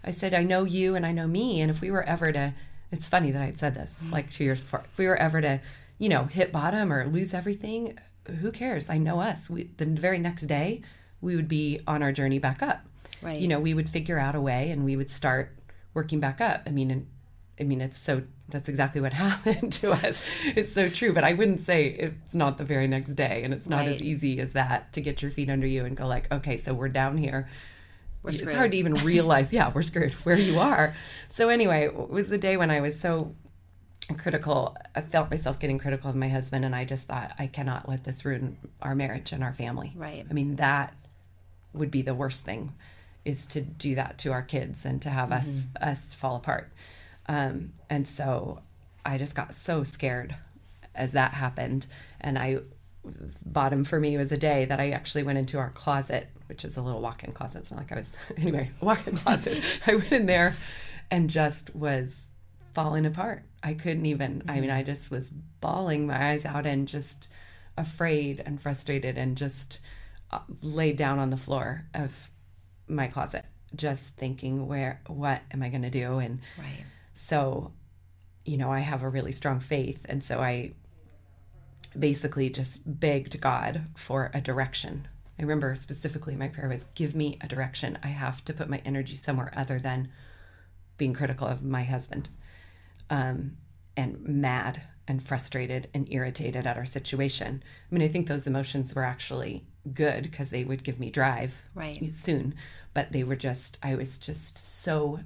I 0.03 0.11
said, 0.11 0.33
"I 0.33 0.43
know 0.43 0.63
you 0.63 0.95
and 0.95 1.05
I 1.05 1.11
know 1.11 1.27
me 1.27 1.59
and 1.61 1.69
if 1.69 1.81
we 1.81 1.91
were 1.91 2.03
ever 2.03 2.31
to 2.31 2.53
it's 2.91 3.07
funny 3.07 3.29
that 3.29 3.41
I'd 3.41 3.57
said 3.57 3.75
this 3.75 4.01
like 4.11 4.31
2 4.31 4.43
years 4.43 4.59
before. 4.61 4.83
If 4.91 4.97
we 4.97 5.05
were 5.07 5.15
ever 5.17 5.41
to, 5.41 5.59
you 5.99 6.09
know, 6.09 6.23
hit 6.25 6.51
bottom 6.51 6.91
or 6.91 7.05
lose 7.05 7.33
everything, 7.35 7.97
who 8.41 8.51
cares? 8.51 8.89
I 8.89 8.97
know 8.97 9.19
us. 9.21 9.49
We, 9.49 9.69
the 9.77 9.85
very 9.85 10.17
next 10.19 10.43
day, 10.43 10.81
we 11.21 11.35
would 11.35 11.47
be 11.47 11.81
on 11.87 12.01
our 12.01 12.11
journey 12.11 12.39
back 12.39 12.61
up. 12.63 12.81
Right. 13.21 13.39
You 13.39 13.47
know, 13.47 13.59
we 13.59 13.73
would 13.73 13.89
figure 13.89 14.17
out 14.17 14.33
a 14.35 14.41
way 14.41 14.71
and 14.71 14.85
we 14.85 14.95
would 14.95 15.09
start 15.11 15.55
working 15.93 16.19
back 16.19 16.39
up. 16.41 16.63
I 16.65 16.69
mean, 16.71 17.07
I 17.59 17.63
mean, 17.63 17.81
it's 17.81 17.97
so 17.97 18.23
that's 18.47 18.69
exactly 18.69 19.01
what 19.01 19.13
happened 19.27 19.73
to 19.73 19.91
us. 19.91 20.19
It's 20.55 20.73
so 20.73 20.89
true, 20.89 21.13
but 21.13 21.23
I 21.23 21.33
wouldn't 21.33 21.61
say 21.61 21.87
it's 21.87 22.33
not 22.33 22.57
the 22.57 22.63
very 22.63 22.87
next 22.87 23.15
day, 23.15 23.43
and 23.43 23.53
it's 23.53 23.67
not 23.67 23.79
Right. 23.79 23.89
as 23.89 24.01
easy 24.01 24.39
as 24.39 24.53
that 24.53 24.93
to 24.93 25.01
get 25.01 25.21
your 25.21 25.31
feet 25.31 25.49
under 25.49 25.67
you 25.67 25.85
and 25.85 25.95
go 25.95 26.07
like, 26.07 26.31
okay, 26.31 26.57
so 26.57 26.73
we're 26.73 26.89
down 26.89 27.17
here. 27.17 27.49
We're 28.23 28.31
it's 28.31 28.39
screwed. 28.39 28.55
hard 28.55 28.71
to 28.71 28.77
even 28.77 28.93
realize, 29.05 29.53
yeah, 29.53 29.71
we're 29.73 29.81
screwed 29.81 30.13
where 30.25 30.37
you 30.37 30.59
are. 30.59 30.95
So 31.27 31.49
anyway, 31.49 31.85
it 31.85 32.09
was 32.09 32.29
the 32.29 32.37
day 32.37 32.57
when 32.57 32.71
I 32.71 32.81
was 32.81 32.99
so 32.99 33.35
critical. 34.17 34.75
I 34.95 35.01
felt 35.01 35.29
myself 35.29 35.59
getting 35.59 35.77
critical 35.79 36.09
of 36.09 36.15
my 36.15 36.29
husband, 36.29 36.65
and 36.65 36.75
I 36.75 36.85
just 36.85 37.07
thought 37.07 37.33
I 37.37 37.47
cannot 37.47 37.87
let 37.87 38.03
this 38.03 38.25
ruin 38.25 38.57
our 38.81 38.95
marriage 38.95 39.31
and 39.31 39.43
our 39.43 39.53
family. 39.53 39.93
Right. 39.95 40.25
I 40.29 40.33
mean, 40.33 40.55
that 40.57 40.93
would 41.73 41.91
be 41.91 42.01
the 42.01 42.15
worst 42.15 42.43
thing, 42.43 42.73
is 43.25 43.45
to 43.47 43.61
do 43.61 43.95
that 43.95 44.17
to 44.19 44.31
our 44.31 44.41
kids 44.41 44.85
and 44.85 45.01
to 45.03 45.09
have 45.09 45.31
us 45.31 45.59
mm-hmm. 45.59 45.89
us 45.89 46.13
fall 46.13 46.35
apart. 46.35 46.71
Um, 47.29 47.73
and 47.89 48.07
so 48.07 48.61
I 49.05 49.17
just 49.17 49.35
got 49.35 49.53
so 49.53 49.83
scared 49.83 50.35
as 50.95 51.11
that 51.13 51.33
happened, 51.33 51.87
and 52.19 52.37
I 52.37 52.59
bottom 53.45 53.83
for 53.83 53.99
me 53.99 54.17
was 54.17 54.31
a 54.31 54.37
day 54.37 54.65
that 54.65 54.79
I 54.79 54.89
actually 54.89 55.23
went 55.23 55.37
into 55.37 55.57
our 55.57 55.69
closet, 55.69 56.27
which 56.47 56.65
is 56.65 56.75
a 56.75 56.81
little 56.81 57.01
walk-in 57.01 57.31
closet. 57.31 57.59
It's 57.59 57.71
not 57.71 57.79
like 57.79 57.91
I 57.91 57.95
was 57.95 58.17
anyway, 58.37 58.71
walk-in 58.81 59.15
closet. 59.15 59.63
I 59.87 59.95
went 59.95 60.11
in 60.11 60.25
there 60.25 60.55
and 61.11 61.29
just 61.29 61.73
was 61.75 62.31
falling 62.73 63.05
apart. 63.05 63.43
I 63.63 63.73
couldn't 63.73 64.07
even. 64.07 64.43
I 64.49 64.59
mean, 64.59 64.71
I 64.71 64.83
just 64.83 65.11
was 65.11 65.29
bawling 65.61 66.07
my 66.07 66.31
eyes 66.31 66.45
out 66.45 66.65
and 66.65 66.87
just 66.87 67.27
afraid 67.77 68.41
and 68.45 68.59
frustrated 68.59 69.17
and 69.17 69.37
just 69.37 69.79
uh, 70.31 70.39
laid 70.61 70.97
down 70.97 71.19
on 71.19 71.29
the 71.29 71.37
floor 71.37 71.85
of 71.93 72.31
my 72.87 73.07
closet, 73.07 73.45
just 73.75 74.15
thinking, 74.15 74.67
where, 74.67 75.01
what 75.07 75.41
am 75.51 75.61
I 75.61 75.69
going 75.69 75.83
to 75.83 75.89
do? 75.91 76.17
And 76.17 76.39
Right. 76.57 76.85
So, 77.21 77.73
you 78.45 78.55
know, 78.57 78.71
I 78.71 78.79
have 78.79 79.03
a 79.03 79.09
really 79.09 79.33
strong 79.33 79.59
faith. 79.59 80.05
And 80.07 80.23
so 80.23 80.39
I 80.39 80.71
basically 81.97 82.49
just 82.49 82.81
begged 82.85 83.41
God 83.41 83.81
for 83.97 84.31
a 84.33 84.39
direction. 84.39 85.05
I 85.37 85.41
remember 85.41 85.75
specifically 85.75 86.37
my 86.37 86.47
prayer 86.47 86.69
was, 86.69 86.85
Give 86.95 87.15
me 87.15 87.37
a 87.41 87.47
direction. 87.47 87.99
I 88.03 88.07
have 88.07 88.45
to 88.45 88.53
put 88.53 88.69
my 88.69 88.81
energy 88.85 89.15
somewhere 89.15 89.51
other 89.53 89.79
than 89.79 90.09
being 90.97 91.13
critical 91.13 91.45
of 91.45 91.61
my 91.61 91.83
husband 91.83 92.29
um, 93.09 93.57
and 93.97 94.21
mad 94.25 94.81
and 95.05 95.21
frustrated 95.21 95.89
and 95.93 96.07
irritated 96.09 96.65
at 96.65 96.77
our 96.77 96.85
situation. 96.85 97.61
I 97.91 97.93
mean, 97.93 98.01
I 98.01 98.07
think 98.11 98.27
those 98.27 98.47
emotions 98.47 98.95
were 98.95 99.03
actually 99.03 99.65
good 99.93 100.23
because 100.23 100.51
they 100.51 100.63
would 100.63 100.85
give 100.85 101.01
me 101.01 101.09
drive 101.09 101.53
Right. 101.75 102.13
soon, 102.13 102.55
but 102.93 103.11
they 103.11 103.23
were 103.25 103.35
just, 103.35 103.77
I 103.83 103.95
was 103.95 104.17
just 104.17 104.57
so 104.57 105.19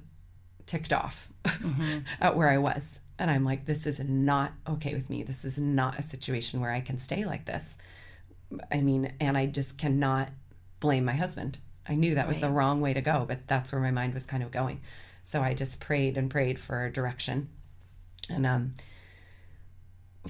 ticked 0.66 0.92
off 0.92 1.28
at 2.20 2.36
where 2.36 2.48
I 2.50 2.58
was. 2.58 3.00
And 3.18 3.30
I'm 3.30 3.44
like, 3.44 3.64
this 3.66 3.86
is 3.86 4.00
not 4.00 4.52
okay 4.68 4.94
with 4.94 5.08
me. 5.08 5.22
This 5.22 5.44
is 5.44 5.58
not 5.58 5.98
a 5.98 6.02
situation 6.02 6.60
where 6.60 6.72
I 6.72 6.80
can 6.80 6.98
stay 6.98 7.24
like 7.24 7.44
this. 7.44 7.76
I 8.72 8.80
mean, 8.80 9.12
and 9.20 9.36
I 9.38 9.46
just 9.46 9.78
cannot 9.78 10.30
blame 10.80 11.04
my 11.04 11.12
husband. 11.12 11.58
I 11.88 11.94
knew 11.94 12.14
that 12.14 12.26
was 12.28 12.40
the 12.40 12.50
wrong 12.50 12.80
way 12.80 12.94
to 12.94 13.00
go, 13.00 13.24
but 13.28 13.46
that's 13.46 13.70
where 13.70 13.80
my 13.80 13.90
mind 13.90 14.14
was 14.14 14.26
kind 14.26 14.42
of 14.42 14.50
going. 14.50 14.80
So 15.22 15.42
I 15.42 15.54
just 15.54 15.80
prayed 15.80 16.16
and 16.16 16.30
prayed 16.30 16.58
for 16.58 16.88
direction. 16.90 17.48
And 18.30 18.46
um, 18.46 18.72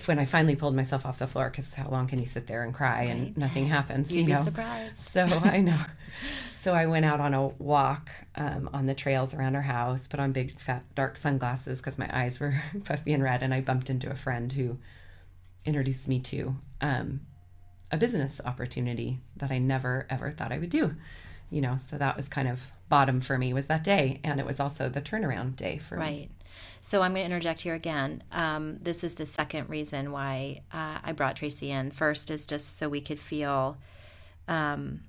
when 0.06 0.18
I 0.18 0.24
finally 0.24 0.56
pulled 0.56 0.74
myself 0.74 1.06
off 1.06 1.18
the 1.18 1.26
floor, 1.26 1.50
because 1.50 1.74
how 1.74 1.88
long 1.88 2.06
can 2.08 2.18
you 2.18 2.26
sit 2.26 2.46
there 2.48 2.64
and 2.64 2.74
cry 2.74 3.06
Right. 3.06 3.10
and 3.10 3.36
nothing 3.36 3.66
happens? 3.66 4.10
You'd 4.10 4.20
you 4.22 4.26
be 4.26 4.32
know? 4.32 4.42
surprised. 4.42 4.98
So 4.98 5.22
I 5.24 5.60
know. 5.60 5.78
So 6.64 6.72
I 6.72 6.86
went 6.86 7.04
out 7.04 7.20
on 7.20 7.34
a 7.34 7.48
walk 7.48 8.10
um, 8.36 8.70
on 8.72 8.86
the 8.86 8.94
trails 8.94 9.34
around 9.34 9.54
our 9.54 9.60
house, 9.60 10.06
put 10.08 10.18
on 10.18 10.32
big, 10.32 10.58
fat, 10.58 10.82
dark 10.94 11.18
sunglasses 11.18 11.76
because 11.76 11.98
my 11.98 12.08
eyes 12.10 12.40
were 12.40 12.58
puffy 12.86 13.12
and 13.12 13.22
red, 13.22 13.42
and 13.42 13.52
I 13.52 13.60
bumped 13.60 13.90
into 13.90 14.10
a 14.10 14.14
friend 14.14 14.50
who 14.50 14.78
introduced 15.66 16.08
me 16.08 16.20
to 16.20 16.56
um, 16.80 17.20
a 17.92 17.98
business 17.98 18.40
opportunity 18.46 19.20
that 19.36 19.50
I 19.50 19.58
never 19.58 20.06
ever 20.08 20.30
thought 20.30 20.52
I 20.52 20.58
would 20.58 20.70
do. 20.70 20.94
You 21.50 21.60
know, 21.60 21.76
so 21.76 21.98
that 21.98 22.16
was 22.16 22.30
kind 22.30 22.48
of 22.48 22.62
bottom 22.88 23.20
for 23.20 23.36
me 23.36 23.52
was 23.52 23.66
that 23.66 23.84
day, 23.84 24.20
and 24.24 24.40
it 24.40 24.46
was 24.46 24.58
also 24.58 24.88
the 24.88 25.02
turnaround 25.02 25.56
day 25.56 25.76
for 25.76 25.96
me. 25.96 26.00
Right. 26.00 26.30
So 26.80 27.02
I'm 27.02 27.12
going 27.12 27.26
to 27.26 27.30
interject 27.30 27.60
here 27.60 27.74
again. 27.74 28.22
Um, 28.32 28.78
this 28.80 29.04
is 29.04 29.16
the 29.16 29.26
second 29.26 29.68
reason 29.68 30.12
why 30.12 30.62
uh, 30.72 31.00
I 31.04 31.12
brought 31.12 31.36
Tracy 31.36 31.70
in. 31.70 31.90
First 31.90 32.30
is 32.30 32.46
just 32.46 32.78
so 32.78 32.88
we 32.88 33.02
could 33.02 33.20
feel 33.20 33.76
um, 34.48 35.02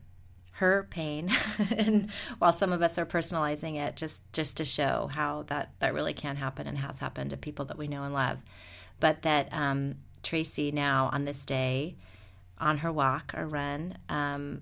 her 0.56 0.88
pain, 0.89 1.30
and 1.76 2.10
while 2.39 2.54
some 2.54 2.72
of 2.72 2.82
us 2.82 2.98
are 2.98 3.06
personalizing 3.06 3.76
it, 3.76 3.96
just 3.96 4.22
just 4.32 4.58
to 4.58 4.65
show 4.65 5.10
how 5.13 5.44
that 5.48 5.72
that 5.80 5.94
really 5.94 6.13
can 6.13 6.38
happen 6.38 6.65
and 6.68 6.78
has 6.78 7.00
happened 7.00 7.32
to 7.32 7.38
people 7.38 7.65
that 7.65 7.78
we 7.78 7.88
know 7.88 8.04
and 8.04 8.13
love. 8.13 8.39
But 9.00 9.24
that 9.24 9.50
um, 9.52 9.96
Tracy 10.24 10.72
now 10.72 11.10
on 11.12 11.26
this 11.26 11.44
day, 11.44 11.96
on 12.58 12.80
her 12.80 12.91
walk 12.91 13.34
or 13.36 13.46
run, 13.46 13.98
um, 14.08 14.62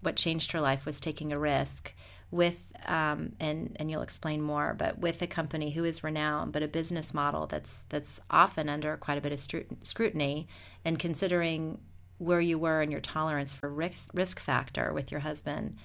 what 0.00 0.16
changed 0.16 0.52
her 0.52 0.60
life 0.60 0.84
was 0.84 0.98
taking 0.98 1.32
a 1.32 1.38
risk 1.38 1.94
with 2.30 2.72
um, 2.86 3.32
and 3.40 3.76
and 3.76 3.90
you'll 3.90 4.02
explain 4.02 4.42
more 4.42 4.74
but 4.76 4.98
with 4.98 5.22
a 5.22 5.26
company 5.26 5.70
who 5.70 5.84
is 5.84 6.04
renowned 6.04 6.52
but 6.52 6.62
a 6.62 6.68
business 6.68 7.14
model 7.14 7.46
that's 7.46 7.84
that's 7.88 8.20
often 8.30 8.68
under 8.68 8.96
quite 8.98 9.16
a 9.16 9.20
bit 9.20 9.32
of 9.32 9.40
scrutiny 9.82 10.46
and 10.84 10.98
considering 10.98 11.78
where 12.18 12.40
you 12.40 12.58
were 12.58 12.80
and 12.80 12.90
your 12.90 13.00
tolerance 13.00 13.54
for 13.54 13.68
risk, 13.68 14.10
risk 14.12 14.38
factor 14.38 14.92
with 14.92 15.10
your 15.10 15.20
husband 15.20 15.76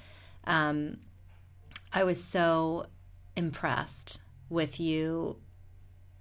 um, 0.45 0.97
i 1.91 2.03
was 2.03 2.23
so 2.23 2.85
impressed 3.35 4.19
with 4.49 4.79
you 4.79 5.37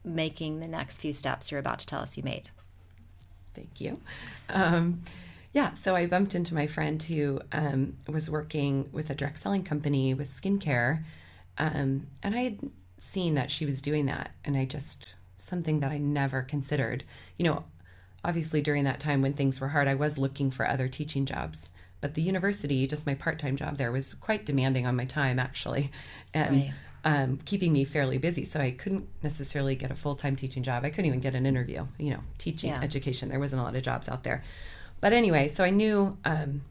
making 0.05 0.61
the 0.61 0.69
next 0.69 0.99
few 0.99 1.13
steps 1.13 1.51
you're 1.51 1.61
about 1.61 1.79
to 1.79 1.87
tell 1.87 2.01
us 2.01 2.17
you 2.17 2.23
made 2.23 2.51
Thank 3.55 3.81
you. 3.81 4.01
Um, 4.49 5.03
yeah, 5.53 5.75
so 5.75 5.95
I 5.95 6.07
bumped 6.07 6.35
into 6.35 6.55
my 6.55 6.67
friend 6.67 7.03
who 7.03 7.41
um, 7.53 7.97
was 8.09 8.31
working 8.31 8.89
with 8.93 9.11
a 9.11 9.15
direct 9.15 9.39
selling 9.39 9.65
company 9.65 10.15
with 10.15 10.35
skincare. 10.35 11.05
Um, 11.59 12.07
and 12.23 12.35
I 12.35 12.43
had 12.43 12.71
seen 12.99 13.35
that 13.35 13.51
she 13.51 13.67
was 13.67 13.83
doing 13.83 14.07
that. 14.07 14.31
And 14.45 14.57
I 14.57 14.65
just, 14.65 15.07
something 15.37 15.81
that 15.81 15.91
I 15.91 15.99
never 15.99 16.43
considered. 16.43 17.05
You 17.37 17.45
know, 17.45 17.65
obviously 18.25 18.63
during 18.63 18.85
that 18.85 19.01
time 19.01 19.23
when 19.23 19.33
things 19.33 19.61
were 19.61 19.69
hard, 19.69 19.89
I 19.89 19.95
was 19.95 20.19
looking 20.19 20.51
for 20.51 20.69
other 20.69 20.89
teaching 20.89 21.27
jobs. 21.27 21.69
But 22.01 22.15
the 22.15 22.23
university, 22.23 22.87
just 22.87 23.07
my 23.07 23.15
part 23.15 23.39
time 23.39 23.57
job 23.57 23.77
there, 23.77 23.93
was 23.93 24.15
quite 24.15 24.45
demanding 24.45 24.87
on 24.87 24.97
my 24.97 25.05
time, 25.05 25.39
actually. 25.39 25.91
And 26.35 26.57
Right. 26.57 26.73
um, 27.05 27.39
keeping 27.45 27.73
me 27.73 27.85
fairly 27.85 28.17
busy. 28.19 28.45
So 28.45 28.59
I 28.61 28.71
couldn't 28.71 29.07
necessarily 29.23 29.77
get 29.77 29.91
a 29.91 29.95
full 29.95 30.15
time 30.17 30.35
teaching 30.37 30.63
job. 30.63 30.85
I 30.85 30.91
couldn't 30.91 31.07
even 31.07 31.21
get 31.21 31.35
an 31.35 31.47
interview, 31.47 31.87
you 31.99 32.11
know, 32.11 32.21
teaching 32.39 32.71
Yeah. 32.71 32.81
education. 32.83 33.29
There 33.29 33.39
wasn't 33.41 33.61
a 33.61 33.65
lot 33.65 33.75
of 33.77 33.83
jobs 33.83 34.09
out 34.09 34.23
there. 34.25 34.43
But 35.01 35.13
anyway, 35.13 35.49
so 35.49 35.63
I 35.65 35.71
knew 35.71 36.17
um, 36.25 36.63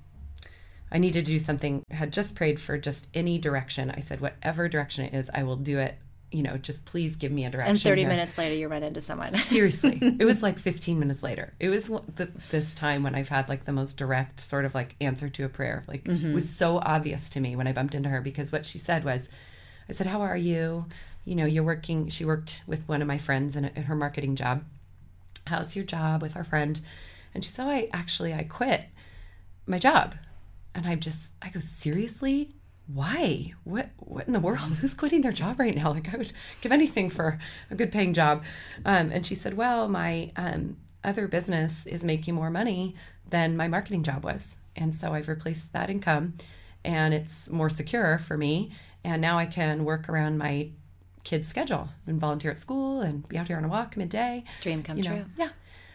I 0.92 0.98
needed 0.98 1.26
to 1.26 1.32
do 1.32 1.40
something. 1.40 1.84
Had 1.92 2.12
just 2.12 2.36
prayed 2.36 2.60
for 2.60 2.78
just 2.78 3.08
any 3.14 3.38
direction. 3.38 3.92
I 3.92 4.00
said, 4.00 4.20
whatever 4.20 4.68
direction 4.68 5.06
it 5.06 5.14
is, 5.14 5.30
I 5.34 5.44
will 5.44 5.58
do 5.58 5.80
it. 5.80 5.96
You 6.32 6.44
know, 6.44 6.58
just 6.58 6.86
please 6.86 7.17
give 7.17 7.32
me 7.32 7.46
a 7.46 7.50
direction. 7.50 7.72
and 7.72 7.82
30 7.82 8.02
here. 8.02 8.10
minutes 8.10 8.38
later 8.38 8.56
you 8.56 8.67
run 8.67 8.84
into 8.84 9.02
someone 9.02 9.28
Seriously, 9.36 10.00
it 10.02 10.26
was 10.26 10.41
like 10.41 10.60
15 10.60 10.98
minutes 10.98 11.24
later. 11.24 11.54
It 11.60 11.70
was 11.70 11.88
the, 11.88 12.32
this 12.52 12.74
time 12.74 13.04
when 13.04 13.15
I've 13.15 13.28
had 13.28 13.50
like 13.50 13.65
the 13.65 13.74
most 13.74 13.98
direct 13.98 14.39
sort 14.39 14.65
of 14.65 14.74
like 14.74 14.96
answer 15.02 15.30
to 15.30 15.44
a 15.46 15.50
prayer. 15.50 15.84
Like 15.88 16.08
it 16.08 16.12
mm-hmm. 16.12 16.34
was 16.34 16.50
so 16.50 16.78
obvious 16.80 17.30
to 17.32 17.39
me 17.39 17.56
when 17.56 17.67
I 17.67 17.74
bumped 17.74 17.96
into 17.96 18.10
her 18.10 18.22
because 18.22 18.52
what 18.52 18.65
she 18.65 18.78
said 18.78 19.04
was, 19.04 19.28
I 19.89 19.94
said, 19.94 20.08
"How 20.08 20.22
are 20.22 20.38
you? 20.38 20.86
You 21.26 21.36
know, 21.36 21.46
you're 21.46 21.63
working." 21.63 22.08
She 22.08 22.24
worked 22.24 22.63
with 22.65 22.88
one 22.88 23.02
of 23.02 23.08
my 23.08 23.17
friends 23.17 23.56
in, 23.56 23.65
a, 23.65 23.72
in 23.76 23.84
her 23.84 23.96
marketing 23.96 24.36
job. 24.36 24.63
How's 25.48 25.76
your 25.76 25.86
job 25.86 26.22
with 26.22 26.38
our 26.38 26.44
friend? 26.44 26.80
And 27.34 27.44
she 27.44 27.52
said, 27.52 27.65
"Oh, 27.65 27.70
I 27.70 27.88
actually 27.91 28.34
I 28.34 28.44
quit 28.44 28.86
my 29.65 29.80
job." 29.80 30.15
And 30.74 30.88
I 30.88 30.96
just 30.96 31.28
I 31.41 31.50
go 31.50 31.60
seriously. 31.60 32.56
Why? 32.93 33.54
What? 33.63 33.89
What 33.97 34.27
in 34.27 34.34
the 34.34 34.39
world? 34.39 34.60
Who's 34.80 34.93
quitting 34.93 35.21
their 35.21 35.32
job 35.32 35.60
right 35.60 35.75
now? 35.75 35.91
Like 35.91 36.13
I 36.13 36.17
would 36.17 36.32
give 36.62 36.71
anything 36.71 37.10
for 37.10 37.39
a 37.69 37.75
good 37.75 37.91
paying 37.91 38.13
job. 38.13 38.43
Um, 38.86 39.12
and 39.12 39.25
she 39.25 39.36
said, 39.36 39.56
"Well, 39.56 39.88
my 39.88 40.32
um, 40.36 40.77
other 41.04 41.27
business 41.27 41.86
is 41.86 42.04
making 42.04 42.36
more 42.36 42.49
money 42.49 42.95
than 43.30 43.58
my 43.58 43.67
marketing 43.67 44.04
job 44.04 44.23
was." 44.23 44.56
And 44.75 44.95
so 44.95 45.13
I've 45.13 45.27
replaced 45.27 45.73
that 45.73 45.89
income 45.89 46.36
and 46.84 47.13
it's 47.13 47.49
more 47.49 47.69
secure 47.69 48.17
for 48.17 48.38
me. 48.38 48.71
And 49.04 49.21
now 49.21 49.38
I 49.38 49.45
can 49.45 49.86
work 49.86 50.10
around 50.10 50.38
my 50.38 50.69
kids' 51.23 51.47
schedule 51.47 51.89
and 52.08 52.19
volunteer 52.19 52.51
at 52.51 52.58
school 52.58 53.01
and 53.01 53.27
be 53.27 53.38
out 53.38 53.47
here 53.47 53.58
on 53.58 53.65
a 53.65 53.67
walk 53.67 53.97
midday. 53.97 54.43
Dream 54.62 54.84
come 54.84 54.97
you 54.97 55.04
know, 55.04 55.15
true. 55.15 55.25
Yeah. 55.38 55.49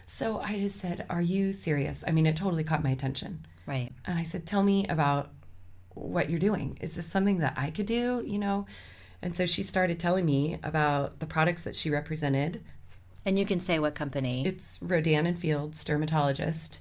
So 0.07 0.41
I 0.41 0.59
just 0.59 0.79
said, 0.79 1.07
Are 1.11 1.23
you 1.23 1.53
serious? 1.53 2.05
I 2.07 2.13
mean, 2.13 2.27
it 2.27 2.37
totally 2.37 2.65
caught 2.65 2.83
my 2.83 2.91
attention. 2.91 3.47
Right. 3.67 3.93
And 4.05 4.19
I 4.19 4.25
said, 4.25 4.47
Tell 4.47 4.63
me 4.63 4.87
about 4.89 5.31
what 5.97 6.31
you're 6.31 6.39
doing. 6.39 6.79
Is 6.81 6.95
this 6.95 7.07
something 7.07 7.39
that 7.39 7.55
I 7.57 7.71
could 7.71 7.87
do? 7.87 8.23
You 8.25 8.39
know? 8.39 8.67
And 9.23 9.35
so 9.35 9.47
she 9.47 9.63
started 9.63 9.99
telling 9.99 10.25
me 10.25 10.59
about 10.63 11.21
the 11.21 11.27
products 11.27 11.63
that 11.63 11.75
she 11.75 11.91
represented. 11.91 12.63
And 13.25 13.39
you 13.39 13.45
can 13.45 13.61
say 13.61 13.79
what 13.79 13.95
company. 13.95 14.47
It's 14.47 14.79
Rodan 14.81 15.27
and 15.27 15.39
Fields, 15.39 15.85
dermatologist. 15.85 16.81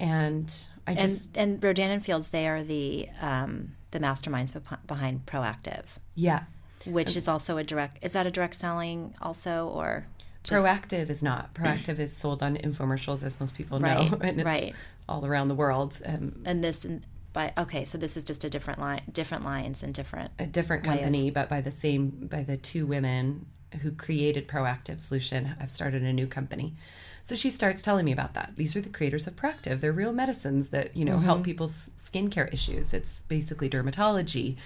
And 0.00 0.52
I 0.86 0.92
and 0.92 1.00
just, 1.00 1.36
and 1.36 1.62
Rodan 1.62 1.90
and 1.90 2.04
Fields, 2.04 2.30
they 2.30 2.46
are 2.46 2.62
the 2.62 3.08
um, 3.20 3.72
the 3.90 3.98
masterminds 3.98 4.60
behind 4.86 5.26
Proactiv, 5.26 5.84
yeah. 6.14 6.44
which 6.84 7.16
is 7.16 7.26
also 7.26 7.56
a 7.56 7.64
direct. 7.64 8.04
Is 8.04 8.12
that 8.12 8.26
a 8.26 8.30
direct 8.30 8.54
selling 8.54 9.14
also, 9.20 9.68
or 9.68 10.06
just- 10.44 10.62
Proactiv 10.62 11.10
is 11.10 11.22
not. 11.22 11.54
Proactiv 11.54 11.98
is 11.98 12.14
sold 12.14 12.42
on 12.42 12.56
infomercials, 12.56 13.22
as 13.22 13.40
most 13.40 13.54
people 13.54 13.80
know. 13.80 13.88
Right, 13.88 14.12
and 14.22 14.40
it's 14.40 14.46
right. 14.46 14.74
all 15.08 15.26
around 15.26 15.48
the 15.48 15.54
world. 15.54 15.98
Um, 16.04 16.42
and 16.44 16.62
this 16.62 16.84
and 16.84 17.04
by 17.38 17.52
okay, 17.56 17.84
so 17.84 17.96
this 17.98 18.16
is 18.16 18.24
just 18.24 18.42
a 18.42 18.50
different 18.50 18.80
line, 18.80 19.00
different 19.12 19.44
lines 19.44 19.82
and 19.84 19.94
different. 19.94 20.32
a 20.40 20.46
different 20.46 20.84
way 20.86 20.94
of- 20.94 20.98
company, 21.00 21.30
but 21.30 21.48
by 21.48 21.60
the 21.60 21.70
same 21.70 22.10
by 22.34 22.42
the 22.42 22.56
two 22.56 22.84
women 22.84 23.46
who 23.82 23.92
created 23.92 24.48
Proactiv 24.48 24.98
Solution, 24.98 25.54
I've 25.60 25.70
started 25.70 26.02
a 26.02 26.12
new 26.12 26.26
company. 26.26 26.74
So 27.22 27.36
she 27.36 27.50
starts 27.50 27.80
telling 27.82 28.04
me 28.06 28.12
about 28.12 28.32
that. 28.34 28.54
These 28.56 28.74
are 28.74 28.80
the 28.80 28.88
creators 28.88 29.26
of 29.28 29.36
Proactiv. 29.36 29.80
They're 29.80 29.92
real 29.92 30.12
medicines 30.12 30.68
that 30.68 30.96
you 30.96 31.04
know 31.04 31.16
Mm-hmm. 31.16 31.24
help 31.30 31.44
people's 31.44 31.90
skincare 31.96 32.52
issues. 32.52 32.92
It's 32.92 33.20
basically 33.28 33.68
dermatology 33.70 34.56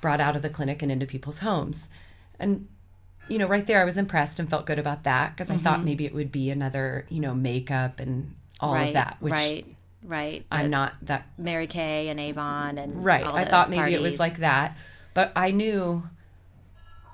brought 0.00 0.20
out 0.20 0.34
of 0.36 0.42
the 0.42 0.48
clinic 0.50 0.82
and 0.82 0.90
into 0.90 1.06
people's 1.06 1.38
homes. 1.40 1.88
And 2.38 2.68
you 3.28 3.38
know, 3.38 3.46
right 3.46 3.66
there, 3.66 3.80
I 3.82 3.84
was 3.84 3.96
impressed 3.98 4.40
and 4.40 4.48
felt 4.48 4.64
good 4.66 4.78
about 4.78 5.04
that 5.04 5.36
because 5.36 5.50
I 5.50 5.56
thought 5.58 5.84
maybe 5.84 6.04
it 6.06 6.14
would 6.14 6.32
be 6.32 6.48
another 6.50 7.04
you 7.10 7.20
know 7.20 7.34
makeup 7.34 8.00
and 8.00 8.34
all 8.60 8.74
Mm-hmm. 8.74 8.86
of 8.88 8.92
that, 8.94 9.16
which 9.20 9.32
right, 9.32 9.66
right. 10.04 10.44
I'm 10.50 10.70
not 10.70 10.94
that 11.02 11.26
Mary 11.38 11.66
Kay 11.66 12.08
and 12.08 12.18
Avon 12.20 12.78
and 12.78 13.04
right 13.04 13.24
all 13.24 13.36
i 13.36 13.44
thought 13.44 13.70
maybe 13.70 13.94
it 13.94 14.00
was 14.00 14.18
like 14.18 14.38
that 14.38 14.76
but 15.14 15.32
i 15.36 15.50
knew 15.50 16.02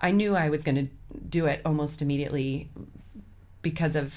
i 0.03 0.11
knew 0.11 0.35
i 0.37 0.49
was 0.49 0.63
going 0.63 0.75
to 0.77 0.89
do 1.29 1.47
it 1.47 1.61
almost 1.65 2.03
immediately 2.03 2.71
because 3.63 3.97
of 3.97 4.15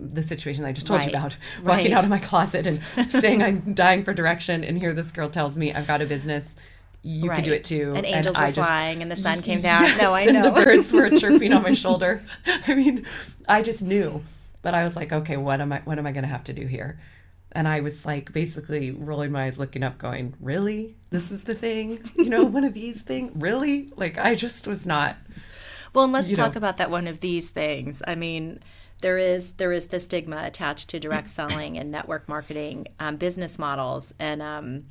the 0.00 0.22
situation 0.22 0.64
I 0.64 0.72
just 0.72 0.86
told 0.88 0.98
Right. 1.00 1.12
you 1.12 1.16
about 1.16 1.36
walking 1.64 1.84
Right. 1.86 1.92
out 1.92 2.02
of 2.04 2.10
my 2.10 2.18
closet 2.18 2.66
and 2.66 2.80
saying 3.10 3.40
I'm 3.40 3.72
dying 3.74 4.02
for 4.02 4.12
direction 4.12 4.64
and 4.64 4.76
here 4.80 4.92
this 4.92 5.12
girl 5.12 5.30
tells 5.30 5.56
me 5.56 5.72
I've 5.72 5.86
got 5.86 6.02
a 6.02 6.06
business 6.06 6.56
you 7.04 7.30
could 7.30 7.44
do 7.44 7.52
it 7.52 7.62
too 7.62 7.92
And 7.94 8.04
angels 8.04 8.36
were 8.36 8.42
I 8.42 8.50
just- 8.50 8.66
flying 8.66 9.00
and 9.02 9.10
the 9.10 9.14
sun 9.16 9.42
came 9.48 9.60
down. 9.60 9.84
Yes, 9.84 10.00
no, 10.00 10.10
I 10.12 10.22
and 10.22 10.34
know. 10.34 10.50
the 10.52 10.64
birds 10.64 10.92
were 10.92 11.08
chirping 11.10 11.52
on 11.52 11.62
my 11.62 11.74
shoulder. 11.74 12.24
I 12.66 12.74
mean, 12.74 13.06
I 13.48 13.62
just 13.62 13.82
knew. 13.82 14.24
But 14.62 14.74
I 14.74 14.82
was 14.84 14.94
like, 14.96 15.12
okay, 15.12 15.36
what 15.36 15.60
am 15.60 15.72
I 15.72 15.80
what 15.84 15.98
am 15.98 16.06
I 16.06 16.12
gonna 16.12 16.26
have 16.28 16.44
to 16.44 16.52
do 16.52 16.66
here? 16.66 16.98
And 17.54 17.68
I 17.68 17.80
was 17.80 18.04
like 18.06 18.32
basically 18.32 18.90
rolling 18.90 19.30
my 19.32 19.44
eyes 19.44 19.58
looking 19.58 19.82
up, 19.82 19.98
going, 19.98 20.34
Really? 20.40 20.96
This 21.10 21.30
is 21.30 21.44
the 21.44 21.54
thing? 21.54 22.00
You 22.16 22.30
know, 22.30 22.44
one 22.44 22.64
of 22.64 22.74
these 22.74 23.02
things? 23.02 23.32
Really? 23.34 23.90
Like 23.96 24.18
I 24.18 24.34
just 24.34 24.66
was 24.66 24.86
not 24.86 25.16
Well, 25.92 26.04
and 26.04 26.12
let's 26.12 26.30
talk 26.32 26.54
know. 26.54 26.58
about 26.58 26.78
that 26.78 26.90
one 26.90 27.06
of 27.06 27.20
these 27.20 27.50
things. 27.50 28.02
I 28.06 28.14
mean, 28.14 28.60
there 29.02 29.18
is 29.18 29.52
there 29.52 29.72
is 29.72 29.88
the 29.88 30.00
stigma 30.00 30.42
attached 30.44 30.88
to 30.90 31.00
direct 31.00 31.28
selling 31.28 31.76
and 31.76 31.90
network 31.90 32.28
marketing 32.28 32.86
um, 33.00 33.16
business 33.16 33.58
models, 33.58 34.14
and 34.18 34.40
um, 34.40 34.84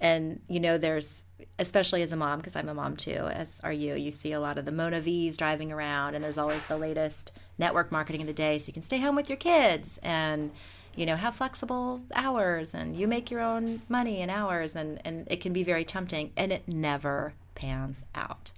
and 0.00 0.40
you 0.48 0.58
know, 0.58 0.78
there's 0.78 1.22
especially 1.58 2.02
as 2.02 2.12
a 2.12 2.16
mom 2.16 2.38
because 2.38 2.56
I'm 2.56 2.68
a 2.68 2.74
mom 2.74 2.96
too, 2.96 3.10
as 3.12 3.60
are 3.62 3.72
you. 3.72 3.94
You 3.94 4.10
see 4.10 4.32
a 4.32 4.40
lot 4.40 4.58
of 4.58 4.64
the 4.64 4.72
Mona 4.72 5.00
V's 5.00 5.36
driving 5.36 5.70
around, 5.70 6.14
and 6.14 6.24
there's 6.24 6.38
always 6.38 6.64
the 6.64 6.78
latest 6.78 7.32
network 7.58 7.92
marketing 7.92 8.22
of 8.22 8.26
the 8.26 8.32
day, 8.32 8.58
so 8.58 8.68
you 8.68 8.72
can 8.72 8.82
stay 8.82 8.98
home 8.98 9.14
with 9.16 9.28
your 9.28 9.36
kids 9.38 9.98
and 10.02 10.50
you 10.96 11.06
know 11.06 11.16
have 11.16 11.34
flexible 11.34 12.02
hours 12.14 12.74
and 12.74 12.96
you 12.96 13.06
make 13.06 13.30
your 13.30 13.40
own 13.40 13.82
money 13.88 14.20
in 14.20 14.30
hours 14.30 14.74
and 14.74 15.00
and 15.04 15.26
it 15.30 15.40
can 15.40 15.52
be 15.52 15.62
very 15.62 15.84
tempting 15.84 16.32
and 16.36 16.52
it 16.52 16.66
never 16.66 17.34
pans 17.54 18.02
out 18.14 18.50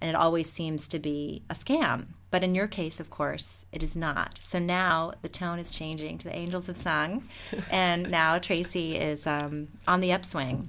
and 0.00 0.08
it 0.08 0.14
always 0.14 0.48
seems 0.48 0.88
to 0.88 0.98
be 0.98 1.42
a 1.50 1.54
scam. 1.54 2.06
But 2.30 2.44
in 2.44 2.54
your 2.54 2.66
case, 2.66 3.00
of 3.00 3.10
course, 3.10 3.64
it 3.72 3.82
is 3.82 3.96
not. 3.96 4.38
So 4.40 4.58
now 4.58 5.12
the 5.22 5.28
tone 5.28 5.58
is 5.58 5.70
changing 5.70 6.18
to 6.18 6.28
the 6.28 6.36
angels 6.36 6.66
have 6.66 6.76
sung, 6.76 7.24
and 7.70 8.10
now 8.10 8.38
Tracy 8.38 8.96
is 8.96 9.26
um, 9.26 9.68
on 9.86 10.00
the 10.00 10.12
upswing, 10.12 10.68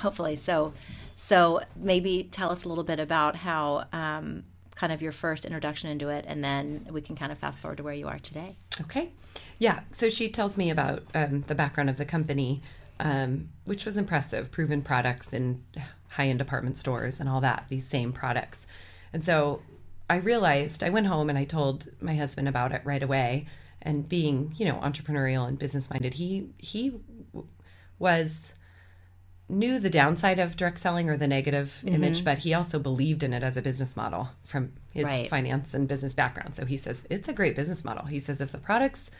hopefully. 0.00 0.36
So, 0.36 0.72
so 1.16 1.60
maybe 1.74 2.28
tell 2.30 2.50
us 2.50 2.64
a 2.64 2.68
little 2.68 2.84
bit 2.84 3.00
about 3.00 3.36
how 3.36 3.86
um, 3.92 4.44
kind 4.76 4.92
of 4.92 5.02
your 5.02 5.10
first 5.10 5.44
introduction 5.44 5.90
into 5.90 6.08
it, 6.10 6.24
and 6.28 6.44
then 6.44 6.86
we 6.90 7.00
can 7.00 7.16
kind 7.16 7.32
of 7.32 7.38
fast 7.38 7.60
forward 7.60 7.78
to 7.78 7.82
where 7.82 7.94
you 7.94 8.06
are 8.06 8.18
today. 8.18 8.56
Okay. 8.82 9.10
Yeah. 9.58 9.80
So 9.90 10.08
she 10.10 10.28
tells 10.28 10.56
me 10.56 10.70
about 10.70 11.02
um, 11.14 11.40
the 11.42 11.54
background 11.54 11.90
of 11.90 11.96
the 11.96 12.04
company, 12.04 12.62
um, 13.00 13.48
which 13.64 13.84
was 13.84 13.96
impressive 13.96 14.52
proven 14.52 14.82
products 14.82 15.32
in 15.32 15.64
high 16.10 16.28
end 16.28 16.38
department 16.38 16.76
stores 16.76 17.18
and 17.18 17.28
all 17.28 17.40
that, 17.40 17.64
these 17.68 17.86
same 17.86 18.12
products. 18.12 18.66
And 19.12 19.24
so 19.24 19.62
I 20.08 20.16
realized 20.16 20.84
I 20.84 20.90
went 20.90 21.06
home 21.06 21.28
and 21.30 21.38
I 21.38 21.44
told 21.44 21.88
my 22.00 22.14
husband 22.14 22.48
about 22.48 22.72
it 22.72 22.82
right 22.84 23.02
away. 23.02 23.46
And 23.82 24.08
being, 24.08 24.52
you 24.56 24.66
know, 24.66 24.74
entrepreneurial 24.82 25.46
and 25.46 25.58
business 25.58 25.88
minded, 25.88 26.14
he 26.14 26.48
he 26.58 26.92
was 27.98 28.52
knew 29.48 29.78
the 29.78 29.90
downside 29.90 30.38
of 30.38 30.56
direct 30.56 30.78
selling 30.80 31.08
or 31.08 31.16
the 31.16 31.28
negative 31.28 31.82
image, 31.86 32.24
but 32.24 32.38
he 32.38 32.52
also 32.52 32.78
believed 32.78 33.22
in 33.22 33.32
it 33.32 33.42
as 33.44 33.56
a 33.56 33.62
business 33.62 33.96
model 33.96 34.28
from 34.44 34.72
his 34.92 35.04
Right. 35.04 35.30
finance 35.30 35.72
and 35.72 35.86
business 35.86 36.14
background. 36.14 36.54
So 36.54 36.64
he 36.64 36.76
says 36.76 37.06
it's 37.10 37.28
a 37.28 37.32
great 37.32 37.54
business 37.54 37.84
model. 37.84 38.06
He 38.06 38.18
says 38.18 38.40
if 38.40 38.50
the 38.50 38.58
products 38.58 39.10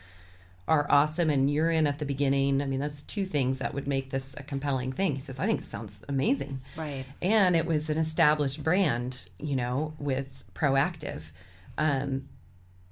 are 0.68 0.84
awesome 0.90 1.30
and 1.30 1.48
you're 1.48 1.70
in 1.70 1.86
at 1.86 2.00
the 2.00 2.04
beginning, 2.04 2.60
I 2.60 2.66
mean, 2.66 2.80
that's 2.80 3.02
two 3.02 3.24
things 3.24 3.60
that 3.60 3.72
would 3.72 3.86
make 3.86 4.10
this 4.10 4.34
a 4.36 4.42
compelling 4.42 4.90
thing. 4.90 5.14
He 5.14 5.20
says, 5.20 5.38
I 5.38 5.46
think 5.46 5.60
this 5.60 5.68
sounds 5.68 6.02
amazing. 6.08 6.60
Right. 6.76 7.04
And 7.22 7.54
it 7.54 7.66
was 7.66 7.88
an 7.88 7.98
established 7.98 8.64
brand, 8.64 9.30
you 9.38 9.54
know, 9.54 9.94
with 10.00 10.42
Proactiv. 10.54 11.30
Um, 11.78 12.28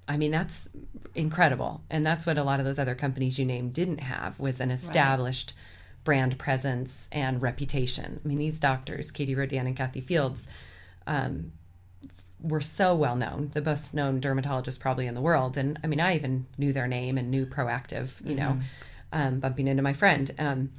I 0.07 0.15
mean, 0.15 0.31
that's 0.31 0.69
incredible. 1.15 1.81
And 1.89 2.05
that's 2.05 2.25
what 2.25 2.37
a 2.37 2.43
lot 2.43 2.59
of 2.59 2.65
those 2.65 2.79
other 2.79 2.95
companies 2.95 3.37
you 3.37 3.45
named 3.45 3.73
didn't 3.73 3.99
have 3.99 4.39
was 4.39 4.61
an 4.61 4.71
established 4.71 5.53
brand 6.05 6.37
presence 6.39 7.09
and 7.11 7.41
reputation. 7.41 8.21
I 8.23 8.27
mean, 8.27 8.37
these 8.37 8.59
doctors, 8.59 9.11
Katie 9.11 9.35
Rodan 9.35 9.67
and 9.67 9.75
Kathy 9.75 9.99
Fields, 9.99 10.47
um, 11.05 11.51
were 12.39 12.61
so 12.61 12.95
well 12.95 13.15
known, 13.15 13.49
the 13.53 13.61
best 13.61 13.93
known 13.93 14.21
dermatologists 14.21 14.79
probably 14.79 15.07
in 15.07 15.15
the 15.15 15.21
world. 15.21 15.57
And 15.57 15.77
I 15.83 15.87
mean, 15.87 15.99
I 15.99 16.15
even 16.15 16.45
knew 16.57 16.71
their 16.71 16.87
name 16.87 17.17
and 17.17 17.29
knew 17.29 17.45
Proactiv, 17.45 18.25
you 18.25 18.35
know, 18.35 18.59
um, 19.11 19.39
bumping 19.39 19.67
into 19.67 19.81
my 19.83 19.93
friend. 19.93 20.33
Um, 20.37 20.71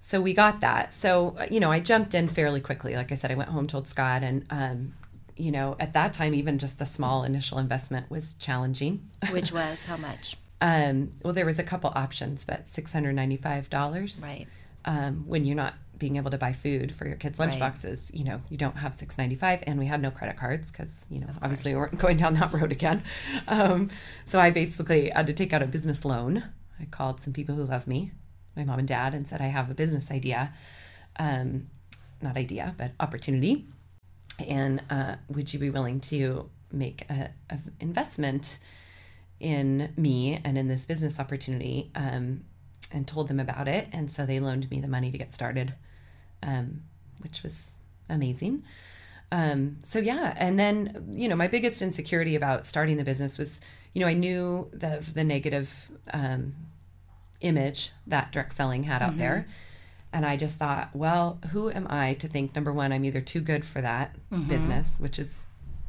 so 0.00 0.20
we 0.20 0.34
got 0.34 0.60
that. 0.60 0.94
So, 0.94 1.36
uh, 1.38 1.46
you 1.50 1.60
know, 1.60 1.72
I 1.72 1.80
jumped 1.80 2.14
in 2.14 2.28
fairly 2.28 2.60
quickly. 2.60 2.94
Like 2.94 3.12
I 3.12 3.14
said, 3.14 3.30
I 3.30 3.34
went 3.34 3.50
home, 3.50 3.66
told 3.66 3.88
Scott, 3.88 4.22
and, 4.22 4.44
um, 4.50 4.94
you 5.36 5.50
know, 5.50 5.76
at 5.78 5.92
that 5.94 6.12
time, 6.12 6.34
even 6.34 6.58
just 6.58 6.78
the 6.78 6.86
small 6.86 7.24
initial 7.24 7.58
investment 7.58 8.10
was 8.10 8.34
challenging. 8.34 9.08
Which 9.30 9.52
was 9.60 9.84
how 9.84 9.96
much? 9.96 10.36
Um, 10.60 11.10
well, 11.22 11.32
there 11.32 11.46
was 11.46 11.58
a 11.58 11.62
couple 11.62 11.90
options, 11.94 12.44
but 12.44 12.66
six 12.66 12.92
hundred 12.92 13.14
ninety-five 13.14 13.68
dollars. 13.70 14.20
Right. 14.22 14.46
Um, 14.84 15.24
when 15.26 15.44
you're 15.44 15.56
not 15.56 15.74
being 15.98 16.16
able 16.16 16.30
to 16.30 16.38
buy 16.38 16.52
food 16.52 16.94
for 16.94 17.06
your 17.06 17.16
kids' 17.16 17.38
Right. 17.38 17.50
lunchboxes, 17.50 18.14
you 18.16 18.22
know, 18.24 18.38
you 18.48 18.56
don't 18.56 18.76
have 18.76 18.94
six 18.94 19.18
ninety-five, 19.18 19.64
and 19.66 19.78
we 19.78 19.86
had 19.86 20.00
no 20.00 20.10
credit 20.10 20.36
cards 20.36 20.70
because 20.70 21.06
you 21.10 21.18
know, 21.20 21.28
obviously 21.42 21.72
we 21.74 21.80
weren't 21.80 21.98
going 22.04 22.16
down 22.16 22.34
that 22.34 22.52
road 22.52 22.72
again. 22.72 23.02
Um, 23.48 23.88
so 24.24 24.40
I 24.40 24.50
basically 24.50 25.10
had 25.10 25.26
to 25.26 25.32
take 25.32 25.52
out 25.52 25.62
a 25.62 25.66
business 25.66 26.04
loan. 26.04 26.44
I 26.80 26.84
called 26.86 27.20
some 27.20 27.32
people 27.32 27.54
who 27.54 27.64
love 27.64 27.86
me, 27.86 28.12
my 28.54 28.64
mom 28.64 28.78
and 28.78 28.88
dad, 28.88 29.14
and 29.14 29.26
said 29.26 29.40
I 29.40 29.46
have 29.46 29.70
a 29.70 29.74
business 29.74 30.10
idea, 30.10 30.52
um, 31.18 31.68
not 32.22 32.36
idea, 32.36 32.74
but 32.76 32.92
opportunity, 33.00 33.66
and 34.46 34.82
uh, 34.90 35.16
would 35.28 35.52
you 35.52 35.58
be 35.58 35.70
willing 35.70 36.00
to 36.00 36.48
make 36.72 37.04
a, 37.10 37.30
a 37.50 37.58
investment? 37.80 38.58
In 39.40 39.92
me 39.96 40.40
and 40.44 40.56
in 40.56 40.68
this 40.68 40.86
business 40.86 41.20
opportunity 41.20 41.90
um, 41.94 42.44
and 42.92 43.06
told 43.06 43.28
them 43.28 43.40
about 43.40 43.68
it. 43.68 43.88
And 43.92 44.10
so 44.10 44.24
they 44.26 44.40
loaned 44.40 44.70
me 44.70 44.80
the 44.80 44.88
money 44.88 45.10
to 45.10 45.18
get 45.18 45.32
started, 45.32 45.74
um, 46.42 46.82
which 47.22 47.42
was 47.42 47.72
amazing. 48.08 48.64
Um, 49.32 49.78
so 49.82 49.98
yeah, 49.98 50.34
and 50.36 50.58
then 50.58 51.12
you 51.14 51.28
know 51.28 51.34
my 51.36 51.48
biggest 51.48 51.82
insecurity 51.82 52.36
about 52.36 52.64
starting 52.64 52.96
the 52.96 53.04
business 53.04 53.38
was 53.38 53.60
you 53.92 54.00
know 54.00 54.06
I 54.06 54.14
knew 54.14 54.70
the 54.72 55.04
the 55.14 55.24
negative 55.24 55.90
um, 56.12 56.54
image 57.40 57.90
that 58.06 58.30
direct 58.30 58.54
selling 58.54 58.84
had 58.84 59.02
out 59.02 59.18
there, 59.18 59.48
and 60.12 60.24
I 60.24 60.36
just 60.36 60.58
thought, 60.58 60.90
well, 60.94 61.40
who 61.50 61.70
am 61.70 61.88
I 61.90 62.14
to 62.14 62.28
think 62.28 62.54
number 62.54 62.72
one 62.72 62.92
I'm 62.92 63.04
either 63.04 63.20
too 63.20 63.40
good 63.40 63.64
for 63.64 63.80
that 63.80 64.14
business, 64.48 64.96
which 64.98 65.18
is 65.18 65.45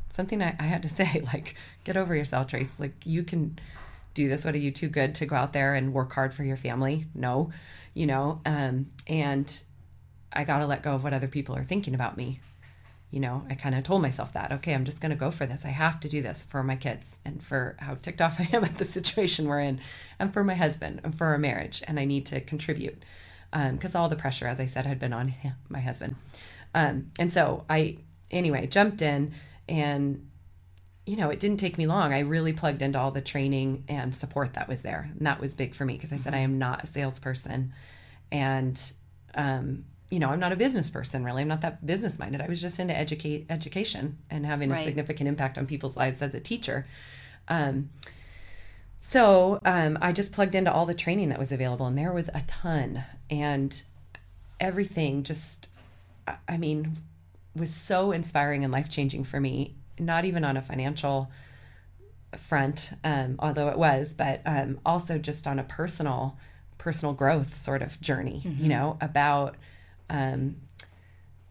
something 0.09 0.41
I, 0.41 0.55
I 0.59 0.63
had 0.63 0.83
to 0.83 0.89
say 0.93 1.23
like 1.33 1.55
get 1.83 1.97
over 1.97 2.15
yourself, 2.15 2.47
Trace. 2.47 2.79
Like 2.79 2.95
you 3.05 3.23
can 3.23 3.59
do 4.17 4.27
this? 4.27 4.43
What 4.43 4.55
are 4.55 4.59
you 4.59 4.71
too 4.71 4.89
good 4.89 5.15
to 5.15 5.25
go 5.25 5.35
out 5.35 5.53
there 5.53 5.75
and 5.75 5.93
work 5.93 6.11
hard 6.11 6.33
for 6.33 6.43
your 6.43 6.57
family? 6.57 7.05
No, 7.13 7.51
you 7.93 8.07
know, 8.07 8.41
um, 8.45 8.87
and 9.05 9.61
I 10.33 10.43
got 10.43 10.59
to 10.59 10.65
let 10.65 10.83
go 10.83 10.95
of 10.95 11.03
what 11.03 11.13
other 11.13 11.27
people 11.27 11.55
are 11.55 11.63
thinking 11.63 11.95
about 11.95 12.17
me. 12.17 12.41
You 13.11 13.21
know, 13.21 13.45
I 13.49 13.55
kind 13.55 13.73
of 13.73 13.85
told 13.85 14.01
myself 14.01 14.33
that, 14.33 14.51
okay, 14.51 14.73
I'm 14.73 14.83
just 14.83 14.99
to 14.99 15.15
go 15.15 15.31
for 15.31 15.45
this. 15.45 15.63
I 15.63 15.69
have 15.69 16.01
to 16.01 16.09
do 16.09 16.21
this 16.21 16.43
for 16.43 16.61
my 16.61 16.75
kids 16.75 17.19
and 17.23 17.41
for 17.41 17.77
how 17.79 17.95
ticked 17.95 18.21
off 18.21 18.37
I 18.39 18.49
am 18.51 18.65
at 18.65 18.79
the 18.79 18.85
situation 18.85 19.47
we're 19.47 19.61
in 19.61 19.79
and 20.19 20.33
for 20.33 20.43
my 20.43 20.55
husband 20.55 20.99
and 21.03 21.17
for 21.17 21.27
our 21.27 21.37
marriage. 21.37 21.81
And 21.87 21.99
I 21.99 22.05
need 22.05 22.25
to 22.25 22.41
contribute 22.41 23.01
because 23.51 23.95
um, 23.95 24.01
all 24.01 24.09
the 24.09 24.17
pressure, 24.17 24.47
as 24.47 24.59
I 24.59 24.65
said, 24.65 24.85
had 24.85 24.99
been 24.99 25.13
on 25.13 25.29
him, 25.29 25.53
my 25.69 25.79
husband. 25.79 26.15
Um, 26.73 27.07
and 27.17 27.31
so 27.31 27.63
I, 27.69 27.99
anyway, 28.29 28.67
jumped 28.67 29.01
in 29.01 29.33
and 29.67 30.27
you 31.07 31.15
know, 31.15 31.29
it 31.29 31.39
didn't 31.39 31.57
take 31.57 31.77
me 31.77 31.87
long. 31.87 32.13
I 32.13 32.19
really 32.19 32.51
plugged 32.51 32.81
into 32.81 32.99
all 32.99 33.11
the 33.11 33.21
training 33.21 33.85
and 33.87 34.13
support 34.13 34.55
that 34.55 34.67
was 34.67 34.81
there. 34.81 35.09
And 35.17 35.25
that 35.25 35.39
was 35.39 35.55
big 35.55 35.73
for 35.73 35.85
me 35.85 35.93
because 35.93 36.11
I 36.11 36.17
said, 36.17 36.33
I 36.33 36.39
am 36.39 36.59
not 36.59 36.83
a 36.83 36.87
salesperson. 36.87 37.71
And, 38.29 38.79
um, 39.33 39.85
you 40.11 40.19
know, 40.19 40.27
I'm 40.27 40.41
not 40.41 40.51
a 40.51 40.57
business 40.57 40.89
person 40.89 41.23
really. 41.23 41.43
I'm 41.43 41.47
not 41.47 41.61
that 41.61 41.85
business 41.85 42.19
minded. 42.19 42.41
I 42.41 42.47
was 42.47 42.61
just 42.61 42.77
into 42.77 42.95
educate 42.95 43.45
education 43.49 44.17
and 44.29 44.45
having 44.45 44.69
right. 44.69 44.81
a 44.81 44.83
significant 44.83 45.29
impact 45.29 45.57
on 45.57 45.65
people's 45.65 45.95
lives 45.95 46.21
as 46.21 46.33
a 46.33 46.41
teacher. 46.41 46.85
Um, 47.47 47.89
so 48.99 49.59
um, 49.63 49.97
I 50.01 50.11
just 50.11 50.33
plugged 50.33 50.55
into 50.55 50.73
all 50.73 50.85
the 50.85 50.93
training 50.93 51.29
that 51.29 51.39
was 51.39 51.51
available, 51.51 51.85
and 51.85 51.97
there 51.97 52.11
was 52.11 52.29
a 52.33 52.41
ton, 52.47 53.03
and 53.29 53.81
everything 54.59 55.23
just, 55.23 55.67
I 56.47 56.57
mean, 56.57 56.97
was 57.57 57.73
so 57.73 58.11
inspiring 58.11 58.63
and 58.63 58.71
life 58.71 58.89
changing 58.89 59.23
for 59.23 59.39
me 59.39 59.75
not 59.99 60.25
even 60.25 60.43
on 60.43 60.57
a 60.57 60.61
financial 60.61 61.31
front, 62.35 62.93
um, 63.03 63.35
although 63.39 63.69
it 63.69 63.77
was, 63.77 64.13
but 64.13 64.41
um, 64.45 64.79
also 64.85 65.17
just 65.17 65.47
on 65.47 65.59
a 65.59 65.63
personal, 65.63 66.37
personal 66.77 67.13
growth 67.13 67.55
sort 67.55 67.81
of 67.81 67.99
journey. 68.01 68.43
Mm-hmm. 68.45 68.63
You 68.63 68.69
know 68.69 68.97
about, 69.01 69.55
um, 70.09 70.57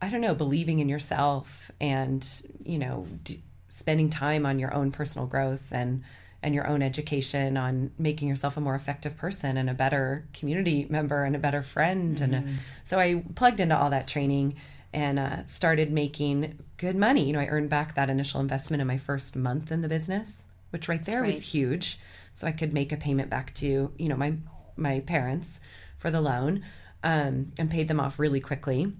I 0.00 0.08
don't 0.08 0.20
know, 0.20 0.34
believing 0.34 0.78
in 0.78 0.88
yourself 0.88 1.70
and 1.80 2.26
you 2.64 2.78
know 2.78 3.06
d- 3.24 3.42
spending 3.68 4.10
time 4.10 4.46
on 4.46 4.58
your 4.58 4.72
own 4.72 4.92
personal 4.92 5.26
growth 5.26 5.72
and 5.72 6.04
and 6.42 6.54
your 6.54 6.66
own 6.68 6.82
education 6.82 7.56
on 7.56 7.90
making 7.98 8.28
yourself 8.28 8.56
a 8.56 8.60
more 8.60 8.74
effective 8.74 9.16
person 9.16 9.56
and 9.56 9.68
a 9.68 9.74
better 9.74 10.28
community 10.32 10.86
member 10.88 11.24
and 11.24 11.34
a 11.34 11.38
better 11.38 11.62
friend. 11.62 12.16
Mm-hmm. 12.16 12.34
And 12.34 12.34
a, 12.34 12.60
so 12.84 12.98
I 12.98 13.24
plugged 13.34 13.58
into 13.58 13.76
all 13.76 13.90
that 13.90 14.06
training 14.06 14.54
and 14.96 15.18
uh, 15.18 15.46
started 15.46 15.92
making 15.92 16.58
good 16.78 16.96
money. 16.96 17.24
You 17.24 17.34
know, 17.34 17.40
I 17.40 17.46
earned 17.48 17.68
back 17.68 17.94
that 17.94 18.08
initial 18.08 18.40
investment 18.40 18.80
in 18.80 18.86
my 18.86 18.96
first 18.96 19.36
month 19.36 19.70
in 19.70 19.82
the 19.82 19.88
business, 19.88 20.42
which 20.70 20.88
right 20.88 21.04
there 21.04 21.22
was 21.22 21.42
huge. 21.42 22.00
So 22.32 22.46
I 22.46 22.52
could 22.52 22.72
make 22.72 22.92
a 22.92 22.96
payment 22.96 23.28
back 23.28 23.54
to 23.56 23.92
you 23.98 24.08
know 24.08 24.16
my 24.16 24.34
my 24.74 25.00
parents 25.00 25.60
for 25.98 26.10
the 26.10 26.22
loan 26.22 26.64
um, 27.04 27.52
and 27.58 27.70
paid 27.70 27.88
them 27.88 28.00
off 28.00 28.18
really 28.18 28.40
quickly 28.40 28.90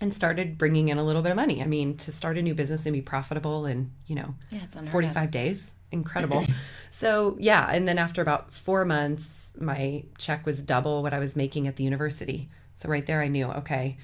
and 0.00 0.14
started 0.14 0.56
bringing 0.56 0.88
in 0.88 0.98
a 0.98 1.04
little 1.04 1.22
bit 1.22 1.30
of 1.30 1.36
money. 1.36 1.60
I 1.60 1.66
mean, 1.66 1.96
to 1.98 2.12
start 2.12 2.38
a 2.38 2.42
new 2.42 2.54
business 2.54 2.86
and 2.86 2.92
be 2.92 3.02
profitable 3.02 3.66
in 3.66 3.90
you 4.06 4.14
know 4.14 4.36
yeah, 4.50 4.66
45 4.66 5.16
of. 5.16 5.30
days, 5.32 5.72
incredible. 5.90 6.44
so 6.92 7.36
yeah, 7.40 7.68
and 7.72 7.88
then 7.88 7.98
after 7.98 8.22
about 8.22 8.52
four 8.52 8.84
months, 8.84 9.52
my 9.58 10.04
check 10.16 10.46
was 10.46 10.62
double 10.62 11.02
what 11.02 11.12
I 11.12 11.18
was 11.18 11.34
making 11.34 11.66
at 11.66 11.74
the 11.74 11.82
university. 11.82 12.46
So 12.76 12.88
right 12.88 13.04
there, 13.04 13.20
I 13.20 13.26
knew 13.26 13.46
okay 13.46 13.96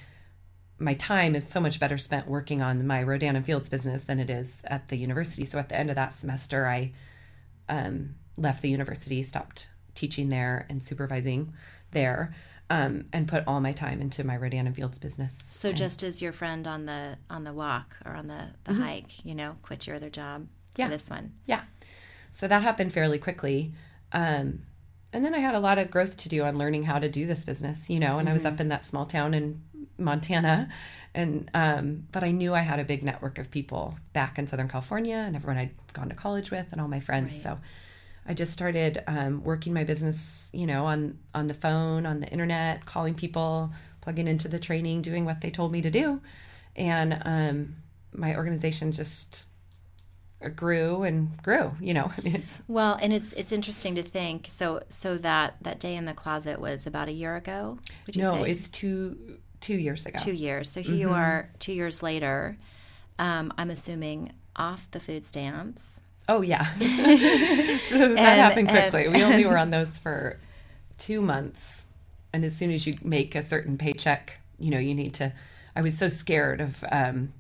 my 0.80 0.94
time 0.94 1.36
is 1.36 1.46
so 1.46 1.60
much 1.60 1.78
better 1.78 1.98
spent 1.98 2.26
working 2.26 2.62
on 2.62 2.86
my 2.86 3.02
Rodan 3.02 3.36
and 3.36 3.44
Fields 3.44 3.68
business 3.68 4.04
than 4.04 4.18
it 4.18 4.30
is 4.30 4.62
at 4.64 4.88
the 4.88 4.96
university. 4.96 5.44
So 5.44 5.58
at 5.58 5.68
the 5.68 5.78
end 5.78 5.90
of 5.90 5.96
that 5.96 6.12
semester, 6.12 6.66
I 6.66 6.92
um, 7.68 8.14
left 8.36 8.62
the 8.62 8.70
university, 8.70 9.22
stopped 9.22 9.68
teaching 9.94 10.30
there 10.30 10.66
and 10.70 10.82
supervising 10.82 11.52
there, 11.92 12.34
um, 12.70 13.04
and 13.12 13.28
put 13.28 13.44
all 13.46 13.60
my 13.60 13.72
time 13.72 14.00
into 14.00 14.24
my 14.24 14.36
Rodan 14.36 14.66
and 14.66 14.74
Fields 14.74 14.98
business. 14.98 15.36
So 15.50 15.68
and, 15.68 15.78
just 15.78 16.02
as 16.02 16.22
your 16.22 16.32
friend 16.32 16.66
on 16.66 16.86
the 16.86 17.18
on 17.28 17.44
the 17.44 17.52
walk 17.52 17.96
or 18.06 18.14
on 18.14 18.26
the 18.26 18.48
the 18.64 18.72
mm-hmm. 18.72 18.82
hike, 18.82 19.24
you 19.24 19.34
know, 19.34 19.56
quit 19.62 19.86
your 19.86 19.96
other 19.96 20.10
job 20.10 20.46
yeah. 20.76 20.88
this 20.88 21.10
one. 21.10 21.34
Yeah. 21.46 21.62
So 22.32 22.48
that 22.48 22.62
happened 22.62 22.92
fairly 22.92 23.18
quickly. 23.18 23.74
Um, 24.12 24.62
and 25.12 25.24
then 25.24 25.34
I 25.34 25.38
had 25.38 25.54
a 25.54 25.60
lot 25.60 25.78
of 25.78 25.90
growth 25.90 26.16
to 26.18 26.28
do 26.28 26.44
on 26.44 26.56
learning 26.56 26.84
how 26.84 26.98
to 26.98 27.08
do 27.08 27.26
this 27.26 27.44
business, 27.44 27.90
you 27.90 27.98
know, 27.98 28.18
and 28.18 28.20
mm-hmm. 28.20 28.28
I 28.28 28.32
was 28.32 28.44
mm-hmm. 28.44 28.54
up 28.54 28.60
in 28.60 28.68
that 28.68 28.84
small 28.84 29.06
town 29.06 29.34
in 29.34 29.60
Montana. 30.00 30.68
And, 31.14 31.50
um, 31.54 32.06
but 32.12 32.22
I 32.22 32.30
knew 32.30 32.54
I 32.54 32.60
had 32.60 32.78
a 32.78 32.84
big 32.84 33.02
network 33.02 33.38
of 33.38 33.50
people 33.50 33.96
back 34.12 34.38
in 34.38 34.46
Southern 34.46 34.68
California 34.68 35.16
and 35.16 35.34
everyone 35.34 35.58
I'd 35.58 35.92
gone 35.92 36.08
to 36.08 36.14
college 36.14 36.50
with 36.50 36.72
and 36.72 36.80
all 36.80 36.88
my 36.88 37.00
friends. 37.00 37.34
Right. 37.34 37.42
So 37.42 37.58
I 38.26 38.34
just 38.34 38.52
started 38.52 39.02
um, 39.06 39.42
working 39.42 39.72
my 39.72 39.84
business, 39.84 40.50
you 40.52 40.66
know, 40.66 40.86
on, 40.86 41.18
on 41.34 41.48
the 41.48 41.54
phone, 41.54 42.06
on 42.06 42.20
the 42.20 42.28
internet, 42.28 42.86
calling 42.86 43.14
people, 43.14 43.72
plugging 44.00 44.28
into 44.28 44.48
the 44.48 44.58
training, 44.58 45.02
doing 45.02 45.24
what 45.24 45.40
they 45.40 45.50
told 45.50 45.72
me 45.72 45.82
to 45.82 45.90
do. 45.90 46.20
And 46.76 47.20
um, 47.24 47.76
my 48.12 48.36
organization 48.36 48.92
just 48.92 49.46
grew 50.48 51.02
and 51.02 51.36
grew 51.42 51.72
you 51.80 51.92
know 51.92 52.10
I 52.18 52.20
mean, 52.22 52.36
it's 52.36 52.62
well 52.66 52.98
and 53.02 53.12
it's 53.12 53.34
it's 53.34 53.52
interesting 53.52 53.94
to 53.96 54.02
think 54.02 54.46
so 54.48 54.82
so 54.88 55.18
that 55.18 55.56
that 55.60 55.78
day 55.78 55.94
in 55.94 56.06
the 56.06 56.14
closet 56.14 56.58
was 56.58 56.86
about 56.86 57.08
a 57.08 57.12
year 57.12 57.36
ago 57.36 57.78
no 58.16 58.42
say? 58.42 58.50
it's 58.50 58.68
two 58.70 59.38
two 59.61 59.77
years 59.77 60.07
ago. 60.07 60.18
Two 60.23 60.33
years. 60.33 60.70
So 60.70 60.81
here 60.81 60.92
mm-hmm. 60.92 61.01
you 61.01 61.11
are 61.11 61.51
two 61.59 61.73
years 61.73 62.03
later. 62.03 62.57
Um, 63.18 63.53
i'm 63.59 63.68
assuming 63.68 64.33
off 64.57 64.90
the 64.90 65.01
food 65.01 65.25
stamps. 65.25 66.01
Oh 66.29 66.40
yeah. 66.42 66.64
So 66.64 66.79
that 67.99 68.18
and, 68.18 68.18
happened 68.18 68.68
quickly. 68.68 69.07
And, 69.07 69.14
we 69.14 69.23
only 69.23 69.44
were 69.44 69.59
on 69.59 69.70
those 69.77 69.99
for 69.99 70.38
two 70.99 71.20
months. 71.20 71.85
And 72.33 72.44
as 72.44 72.57
soon 72.57 72.70
as 72.70 72.87
you 72.87 72.94
make 73.03 73.35
a 73.35 73.42
certain 73.42 73.77
paycheck 73.77 74.38
you 74.59 74.70
know 74.70 74.79
you 74.79 74.94
need 74.94 75.14
to 75.14 75.33
i 75.75 75.81
was 75.81 75.96
so 75.96 76.11
scared 76.11 76.61
of 76.61 76.85
um, 76.92 77.33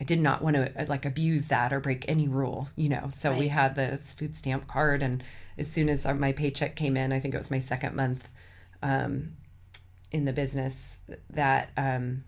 I 0.00 0.04
did 0.04 0.18
not 0.18 0.42
want 0.42 0.56
to 0.56 0.82
uh, 0.82 0.86
like 0.88 1.04
abuse 1.04 1.48
that 1.48 1.72
or 1.72 1.78
break 1.78 2.06
any 2.08 2.26
rule, 2.26 2.68
you 2.74 2.88
know. 2.88 3.08
So 3.10 3.30
right. 3.30 3.38
we 3.38 3.48
had 3.48 3.74
this 3.74 4.14
food 4.14 4.34
stamp 4.34 4.66
card, 4.66 5.02
and 5.02 5.22
as 5.58 5.70
soon 5.70 5.90
as 5.90 6.06
my 6.06 6.32
paycheck 6.32 6.74
came 6.74 6.96
in, 6.96 7.12
I 7.12 7.20
think 7.20 7.34
it 7.34 7.38
was 7.38 7.50
my 7.50 7.58
second 7.58 7.94
month 7.94 8.30
um, 8.82 9.32
in 10.10 10.24
the 10.24 10.32
business, 10.32 10.98
that 11.30 11.70
um, 11.76 12.24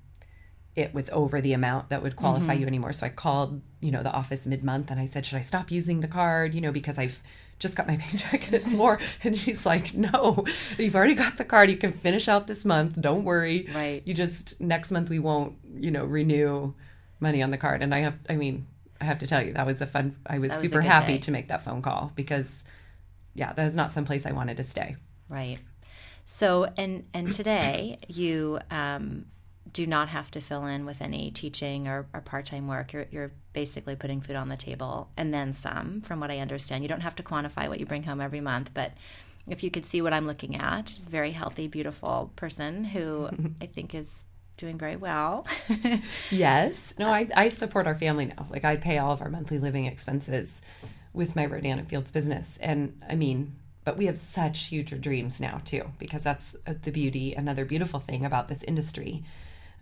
it 0.74 0.94
was 0.94 1.10
over 1.10 1.40
the 1.40 1.52
amount 1.52 1.90
that 1.90 2.02
would 2.02 2.16
qualify 2.16 2.52
mm-hmm. 2.52 2.62
you 2.62 2.66
anymore. 2.66 2.92
So 2.92 3.06
I 3.06 3.08
called, 3.10 3.60
you 3.80 3.90
know, 3.90 4.02
the 4.02 4.12
office 4.12 4.46
mid 4.46 4.64
month, 4.64 4.90
and 4.90 5.00
I 5.00 5.06
said, 5.06 5.26
"Should 5.26 5.38
I 5.38 5.42
stop 5.42 5.70
using 5.70 6.00
the 6.00 6.08
card?" 6.08 6.54
You 6.54 6.60
know, 6.60 6.72
because 6.72 6.98
I've 6.98 7.22
just 7.62 7.76
got 7.76 7.86
my 7.86 7.96
paycheck 8.00 8.46
and 8.46 8.54
it's 8.54 8.72
more. 8.72 8.98
And 9.24 9.38
she's 9.38 9.64
like, 9.64 9.94
no, 9.94 10.44
you've 10.76 10.96
already 10.96 11.14
got 11.14 11.38
the 11.38 11.44
card. 11.44 11.70
You 11.70 11.76
can 11.76 11.92
finish 11.92 12.28
out 12.28 12.46
this 12.46 12.64
month. 12.64 13.00
Don't 13.00 13.24
worry. 13.24 13.68
Right. 13.72 14.02
You 14.04 14.12
just, 14.12 14.60
next 14.60 14.90
month 14.90 15.08
we 15.08 15.20
won't, 15.20 15.54
you 15.76 15.90
know, 15.90 16.04
renew 16.04 16.74
money 17.20 17.40
on 17.40 17.50
the 17.50 17.56
card. 17.56 17.82
And 17.82 17.94
I 17.94 18.00
have, 18.00 18.14
I 18.28 18.34
mean, 18.34 18.66
I 19.00 19.04
have 19.04 19.18
to 19.20 19.26
tell 19.26 19.40
you, 19.42 19.54
that 19.54 19.64
was 19.64 19.80
a 19.80 19.86
fun, 19.86 20.16
I 20.26 20.38
was, 20.38 20.50
was 20.50 20.60
super 20.60 20.80
happy 20.80 21.14
day. 21.14 21.18
to 21.18 21.30
make 21.30 21.48
that 21.48 21.64
phone 21.64 21.80
call 21.80 22.12
because, 22.14 22.64
yeah, 23.34 23.52
that 23.52 23.66
is 23.66 23.74
not 23.74 23.90
someplace 23.90 24.26
I 24.26 24.32
wanted 24.32 24.58
to 24.58 24.64
stay. 24.64 24.96
Right. 25.28 25.58
So, 26.32 26.66
and, 26.78 27.04
and 27.12 27.30
today 27.30 27.98
you, 28.08 28.58
um, 28.70 29.26
do 29.70 29.86
not 29.86 30.08
have 30.08 30.30
to 30.30 30.40
fill 30.40 30.64
in 30.64 30.86
with 30.86 31.02
any 31.02 31.30
teaching 31.30 31.86
or, 31.86 32.06
or 32.14 32.22
part-time 32.22 32.68
work. 32.68 32.94
You're, 32.94 33.04
you're 33.10 33.32
basically 33.52 33.96
putting 33.96 34.22
food 34.22 34.36
on 34.36 34.48
the 34.48 34.56
table 34.56 35.10
and 35.18 35.32
then 35.34 35.52
some, 35.52 36.00
from 36.00 36.20
what 36.20 36.30
I 36.30 36.38
understand. 36.38 36.84
You 36.84 36.88
don't 36.88 37.02
have 37.02 37.14
to 37.16 37.22
quantify 37.22 37.68
what 37.68 37.80
you 37.80 37.84
bring 37.84 38.04
home 38.04 38.18
every 38.18 38.40
month, 38.40 38.70
but 38.72 38.92
if 39.46 39.62
you 39.62 39.70
could 39.70 39.84
see 39.84 40.00
what 40.00 40.14
I'm 40.14 40.26
looking 40.26 40.56
at, 40.56 40.96
a 40.96 41.10
very 41.10 41.32
healthy, 41.32 41.68
beautiful 41.68 42.32
person 42.34 42.84
who 42.84 43.28
I 43.60 43.66
think 43.66 43.94
is 43.94 44.24
doing 44.56 44.78
very 44.78 44.96
well. 44.96 45.46
yes. 46.30 46.94
No, 46.98 47.12
I, 47.12 47.28
I 47.36 47.50
support 47.50 47.86
our 47.86 47.94
family 47.94 48.24
now. 48.24 48.46
Like 48.48 48.64
I 48.64 48.76
pay 48.76 48.96
all 48.96 49.12
of 49.12 49.20
our 49.20 49.28
monthly 49.28 49.58
living 49.58 49.84
expenses 49.84 50.62
with 51.12 51.36
my 51.36 51.44
Rodan 51.44 51.78
and 51.78 51.88
Fields 51.88 52.10
business. 52.10 52.56
And 52.62 53.02
I 53.06 53.16
mean, 53.16 53.54
but 53.84 53.96
we 53.96 54.06
have 54.06 54.16
such 54.16 54.66
huge 54.66 54.98
dreams 55.00 55.40
now 55.40 55.60
too, 55.64 55.90
because 55.98 56.22
that's 56.22 56.54
uh, 56.66 56.74
the 56.82 56.90
beauty. 56.90 57.34
Another 57.34 57.64
beautiful 57.64 58.00
thing 58.00 58.24
about 58.24 58.48
this 58.48 58.62
industry 58.62 59.24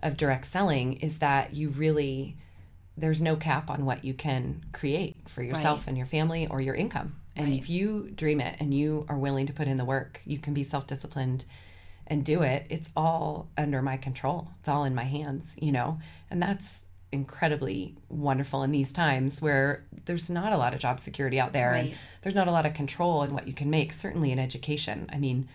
of 0.03 0.17
direct 0.17 0.47
selling 0.47 0.95
is 0.95 1.19
that 1.19 1.55
you 1.55 1.69
really, 1.69 2.37
there's 2.97 3.21
no 3.21 3.37
cap 3.37 3.71
on 3.71 3.85
what 3.85 4.05
you 4.05 4.15
can 4.15 4.65
create 4.73 5.17
for 5.29 5.43
yourself 5.43 5.81
right. 5.81 5.89
and 5.89 5.97
your 5.97 6.07
family 6.07 6.47
or 6.47 6.61
your 6.61 6.75
income. 6.75 7.17
And 7.37 7.49
right. 7.49 7.59
if 7.59 7.69
you 7.69 8.11
dream 8.15 8.41
it 8.41 8.57
and 8.59 8.73
you 8.73 9.07
are 9.09 9.19
willing 9.19 9.47
to 9.47 9.53
put 9.53 9.69
in 9.69 9.77
the 9.77 9.85
work, 9.85 10.21
you 10.25 10.39
can 10.39 10.55
be 10.55 10.65
self 10.65 10.87
disciplined 10.87 11.45
and 12.07 12.25
do 12.25 12.43
it, 12.43 12.67
it's 12.69 12.91
all 12.97 13.49
under 13.57 13.81
my 13.81 13.97
control. 13.97 14.49
It's 14.59 14.69
all 14.69 14.85
in 14.85 14.95
my 14.95 15.05
hands, 15.05 15.55
you 15.61 15.71
know? 15.71 16.01
And 16.29 16.43
that's 16.43 16.83
incredibly 17.13 17.97
wonderful 18.09 18.63
in 18.63 18.71
these 18.71 18.93
times 18.93 19.43
where 19.43 19.85
there's 20.05 20.31
not 20.31 20.53
a 20.53 20.57
lot 20.57 20.75
of 20.75 20.81
job 20.81 21.01
security 21.01 21.41
out 21.41 21.53
there 21.53 21.73
right. 21.73 21.87
and 21.87 21.95
there's 22.23 22.35
not 22.35 22.49
a 22.49 22.53
lot 22.53 22.67
of 22.67 22.75
control 22.75 23.23
in 23.23 23.35
what 23.35 23.47
you 23.47 23.53
can 23.53 23.69
make, 23.69 23.93
certainly 23.93 24.31
in 24.31 24.39
education. 24.39 25.09
I 25.13 25.19
mean, 25.19 25.49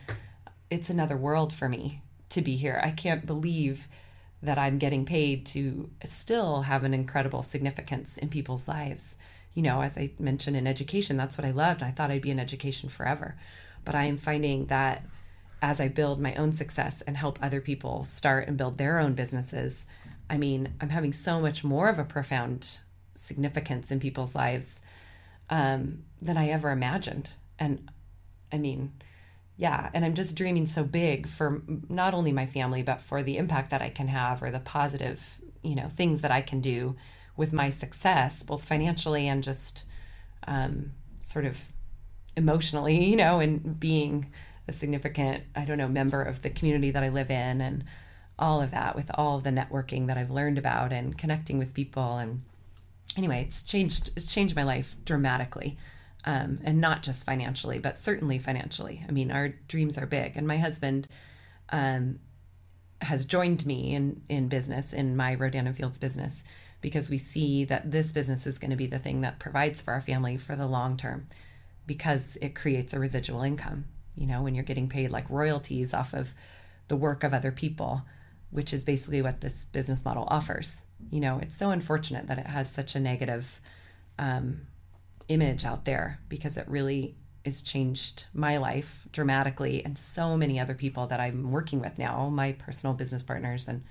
it's 0.69 0.89
another 0.89 1.15
world 1.15 1.53
for 1.53 1.69
me 1.69 2.01
to 2.29 2.41
be 2.41 2.55
here. 2.55 2.81
I 2.83 2.91
can't 2.91 3.25
believe 3.25 3.87
that 4.41 4.57
I'm 4.57 4.77
getting 4.77 5.05
paid 5.05 5.45
to 5.47 5.89
still 6.03 6.63
have 6.63 6.83
an 6.83 6.93
incredible 6.93 7.41
significance 7.41 8.17
in 8.17 8.29
people's 8.29 8.67
lives. 8.67 9.15
you 9.53 9.61
know, 9.61 9.81
as 9.81 9.97
I 9.97 10.11
mentioned 10.19 10.57
in 10.57 10.67
education, 10.67 11.15
that's 11.15 11.37
what 11.37 11.45
I 11.45 11.51
loved. 11.51 11.81
I 11.81 11.91
thought 11.91 12.11
I'd 12.11 12.21
be 12.21 12.31
in 12.31 12.41
education 12.41 12.89
forever. 12.89 13.37
But 13.85 13.95
I 13.95 14.03
am 14.03 14.17
finding 14.17 14.65
that 14.65 15.05
as 15.61 15.79
I 15.79 15.87
build 15.87 16.19
my 16.19 16.35
own 16.35 16.51
success 16.51 17.01
and 17.01 17.15
help 17.15 17.39
other 17.41 17.61
people 17.61 18.03
start 18.03 18.49
and 18.49 18.57
build 18.57 18.77
their 18.77 18.99
own 18.99 19.13
businesses, 19.13 19.85
I 20.29 20.37
mean, 20.37 20.73
I'm 20.81 20.89
having 20.89 21.13
so 21.13 21.39
much 21.39 21.63
more 21.63 21.89
of 21.89 21.99
a 21.99 22.03
profound 22.03 22.79
significance 23.15 23.91
in 23.91 23.99
people's 23.99 24.35
lives 24.35 24.79
um, 25.49 26.03
than 26.21 26.37
I 26.37 26.49
ever 26.49 26.71
imagined. 26.71 27.31
And 27.59 27.89
I 28.51 28.57
mean, 28.57 28.93
yeah, 29.57 29.89
and 29.93 30.03
I'm 30.03 30.15
just 30.15 30.35
dreaming 30.35 30.65
so 30.65 30.83
big 30.83 31.27
for 31.27 31.61
not 31.89 32.13
only 32.13 32.31
my 32.31 32.45
family, 32.45 32.81
but 32.81 33.01
for 33.01 33.23
the 33.23 33.37
impact 33.37 33.69
that 33.71 33.81
I 33.81 33.89
can 33.89 34.07
have 34.07 34.43
or 34.43 34.51
the 34.51 34.59
positive, 34.59 35.39
you 35.61 35.75
know, 35.75 35.87
things 35.87 36.21
that 36.21 36.31
I 36.31 36.41
can 36.41 36.59
do 36.59 36.95
with 37.37 37.53
my 37.53 37.69
success, 37.69 38.43
both 38.43 38.63
financially 38.63 39.27
and 39.27 39.43
just 39.43 39.85
um, 40.47 40.91
sort 41.21 41.45
of 41.45 41.59
emotionally, 42.35 43.05
you 43.05 43.15
know, 43.15 43.39
and 43.39 43.79
being 43.79 44.31
a 44.67 44.73
significant, 44.73 45.43
I 45.55 45.63
don't 45.65 45.77
know, 45.77 45.87
member 45.87 46.21
of 46.21 46.41
the 46.41 46.49
community 46.49 46.91
that 46.91 47.03
I 47.03 47.09
live 47.09 47.29
in 47.29 47.61
and 47.61 47.83
all 48.37 48.61
of 48.61 48.71
that 48.71 48.95
with 48.95 49.09
all 49.13 49.37
of 49.37 49.43
the 49.43 49.49
networking 49.49 50.07
that 50.07 50.17
I've 50.17 50.31
learned 50.31 50.57
about 50.57 50.91
and 50.91 51.17
connecting 51.17 51.57
with 51.57 51.73
people. 51.73 52.17
And 52.17 52.41
anyway, 53.17 53.45
it's 53.47 53.63
changed, 53.63 54.11
it's 54.15 54.33
changed 54.33 54.55
my 54.55 54.63
life 54.63 54.95
dramatically. 55.05 55.77
Um, 56.27 56.59
and 56.63 56.81
not 56.81 57.03
just 57.03 57.23
financially, 57.23 57.77
but 57.77 57.97
certainly 57.97 58.39
financially. 58.39 59.05
I 59.07 59.11
mean, 59.11 59.29
our 59.29 59.49
dreams 59.67 59.95
are 59.99 60.07
big. 60.07 60.35
And 60.35 60.47
my 60.47 60.57
husband 60.57 61.07
um, 61.69 62.19
has 62.99 63.25
joined 63.25 63.63
me 63.63 63.93
in, 63.93 64.23
in 64.27 64.47
business, 64.47 64.91
in 64.91 65.15
my 65.15 65.35
Rodan 65.35 65.67
and 65.67 65.77
Fields 65.77 65.99
business 65.99 66.43
because 66.81 67.09
we 67.09 67.17
see 67.17 67.65
that 67.65 67.91
this 67.91 68.11
business 68.11 68.45
is 68.47 68.57
going 68.57 68.71
to 68.71 68.77
be 68.77 68.87
the 68.87 68.99
thing 68.99 69.21
that 69.21 69.39
provides 69.39 69.81
for 69.81 69.93
our 69.93 70.01
family 70.01 70.37
for 70.37 70.55
the 70.55 70.67
long 70.67 70.97
term 70.97 71.27
because 71.87 72.37
it 72.41 72.55
creates 72.55 72.93
a 72.93 72.99
residual 72.99 73.41
income. 73.41 73.85
You 74.15 74.27
know, 74.27 74.41
when 74.41 74.55
you're 74.55 74.63
getting 74.63 74.89
paid 74.89 75.11
like 75.11 75.29
royalties 75.29 75.93
off 75.93 76.13
of 76.13 76.33
the 76.87 76.95
work 76.95 77.23
of 77.23 77.33
other 77.33 77.51
people, 77.51 78.03
which 78.55 78.73
is 78.73 78.83
basically 78.83 79.21
what 79.21 79.41
this 79.41 79.65
business 79.65 80.03
model 80.05 80.25
offers. 80.29 80.81
You 81.11 81.19
know, 81.19 81.39
it's 81.41 81.55
so 81.55 81.69
unfortunate 81.69 82.27
that 82.27 82.39
it 82.39 82.47
has 82.47 82.71
such 82.71 82.95
a 82.95 82.99
negative 82.99 83.61
um, 84.17 84.61
image 85.27 85.65
out 85.65 85.85
there 85.85 86.19
because 86.29 86.57
it 86.57 86.67
really 86.67 87.15
has 87.45 87.61
changed 87.61 88.25
my 88.33 88.57
life 88.57 89.07
dramatically 89.11 89.83
and 89.85 89.97
so 89.97 90.35
many 90.35 90.59
other 90.59 90.73
people 90.73 91.05
that 91.07 91.19
I'm 91.19 91.51
working 91.51 91.79
with 91.79 91.99
now, 91.99 92.29
my 92.29 92.53
personal 92.53 92.95
business 92.95 93.21
partners 93.21 93.67
and 93.67 93.83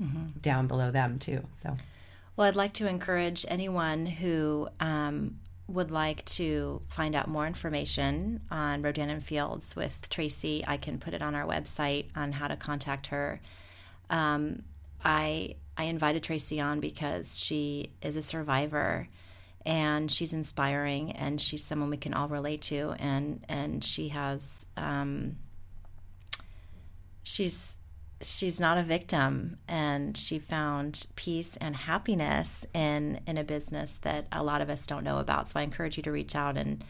mm-hmm. 0.00 0.38
down 0.40 0.66
below 0.66 0.90
them 0.90 1.18
too. 1.18 1.42
So 1.50 1.74
well, 2.36 2.46
I'd 2.46 2.56
like 2.56 2.74
to 2.74 2.86
encourage 2.86 3.46
anyone 3.48 4.06
who 4.06 4.68
um, 4.78 5.38
would 5.68 5.90
like 5.90 6.24
to 6.26 6.82
find 6.88 7.14
out 7.14 7.28
more 7.28 7.46
information 7.46 8.40
on 8.50 8.82
Rodan 8.82 9.10
and 9.10 9.24
Fields 9.24 9.74
with 9.74 10.08
Tracy. 10.10 10.62
I 10.66 10.76
can 10.76 10.98
put 10.98 11.14
it 11.14 11.22
on 11.22 11.34
our 11.34 11.46
website 11.46 12.06
on 12.14 12.32
how 12.32 12.48
to 12.48 12.56
contact 12.56 13.08
her. 13.08 13.40
Um, 14.10 14.62
I 15.04 15.56
I 15.76 15.84
invited 15.84 16.22
Tracy 16.22 16.60
on 16.60 16.80
because 16.80 17.38
she 17.38 17.92
is 18.02 18.16
a 18.16 18.22
survivor 18.22 19.08
and 19.66 20.10
she's 20.10 20.32
inspiring 20.32 21.12
and 21.12 21.40
she's 21.40 21.62
someone 21.62 21.90
we 21.90 21.96
can 21.96 22.14
all 22.14 22.28
relate 22.28 22.62
to 22.62 22.94
and 22.98 23.44
and 23.48 23.84
she 23.84 24.08
has 24.08 24.64
um, 24.76 25.36
she's 27.22 27.76
she's 28.22 28.58
not 28.58 28.78
a 28.78 28.82
victim 28.82 29.58
and 29.68 30.16
she 30.16 30.38
found 30.38 31.06
peace 31.16 31.56
and 31.58 31.76
happiness 31.76 32.64
in 32.72 33.20
in 33.26 33.36
a 33.36 33.44
business 33.44 33.98
that 33.98 34.26
a 34.32 34.42
lot 34.42 34.60
of 34.60 34.70
us 34.70 34.86
don't 34.86 35.04
know 35.04 35.18
about. 35.18 35.50
So 35.50 35.60
i 35.60 35.62
encourage 35.62 35.96
you 35.96 36.02
to 36.04 36.12
reach 36.12 36.34
out 36.34 36.56
and 36.56 36.82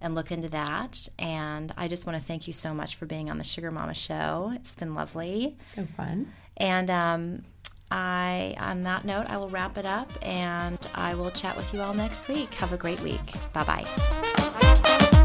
and 0.00 0.14
look 0.14 0.30
into 0.30 0.50
that. 0.50 1.08
And 1.18 1.72
i 1.78 1.88
just 1.88 2.04
want 2.04 2.18
to 2.18 2.24
thank 2.24 2.46
you 2.46 2.52
so 2.52 2.74
much 2.74 2.96
for 2.96 3.06
being 3.06 3.30
on 3.30 3.38
the 3.38 3.44
sugar 3.44 3.70
mama 3.70 3.94
show. 3.94 4.52
It's 4.54 4.74
been 4.74 4.94
lovely. 4.94 5.56
So 5.74 5.86
fun 5.96 6.32
and 6.56 6.90
um 6.90 7.44
I, 7.90 8.56
on 8.58 8.82
that 8.84 9.04
note, 9.04 9.26
I 9.28 9.36
will 9.36 9.50
wrap 9.50 9.78
it 9.78 9.86
up 9.86 10.10
and 10.20 10.78
I 10.96 11.14
will 11.14 11.30
chat 11.30 11.56
with 11.56 11.72
you 11.72 11.80
all 11.80 11.94
next 11.94 12.26
week. 12.26 12.52
Have 12.54 12.72
a 12.72 12.76
great 12.76 13.00
week. 13.02 13.20
Bye 13.52 13.62
bye. 13.64 15.20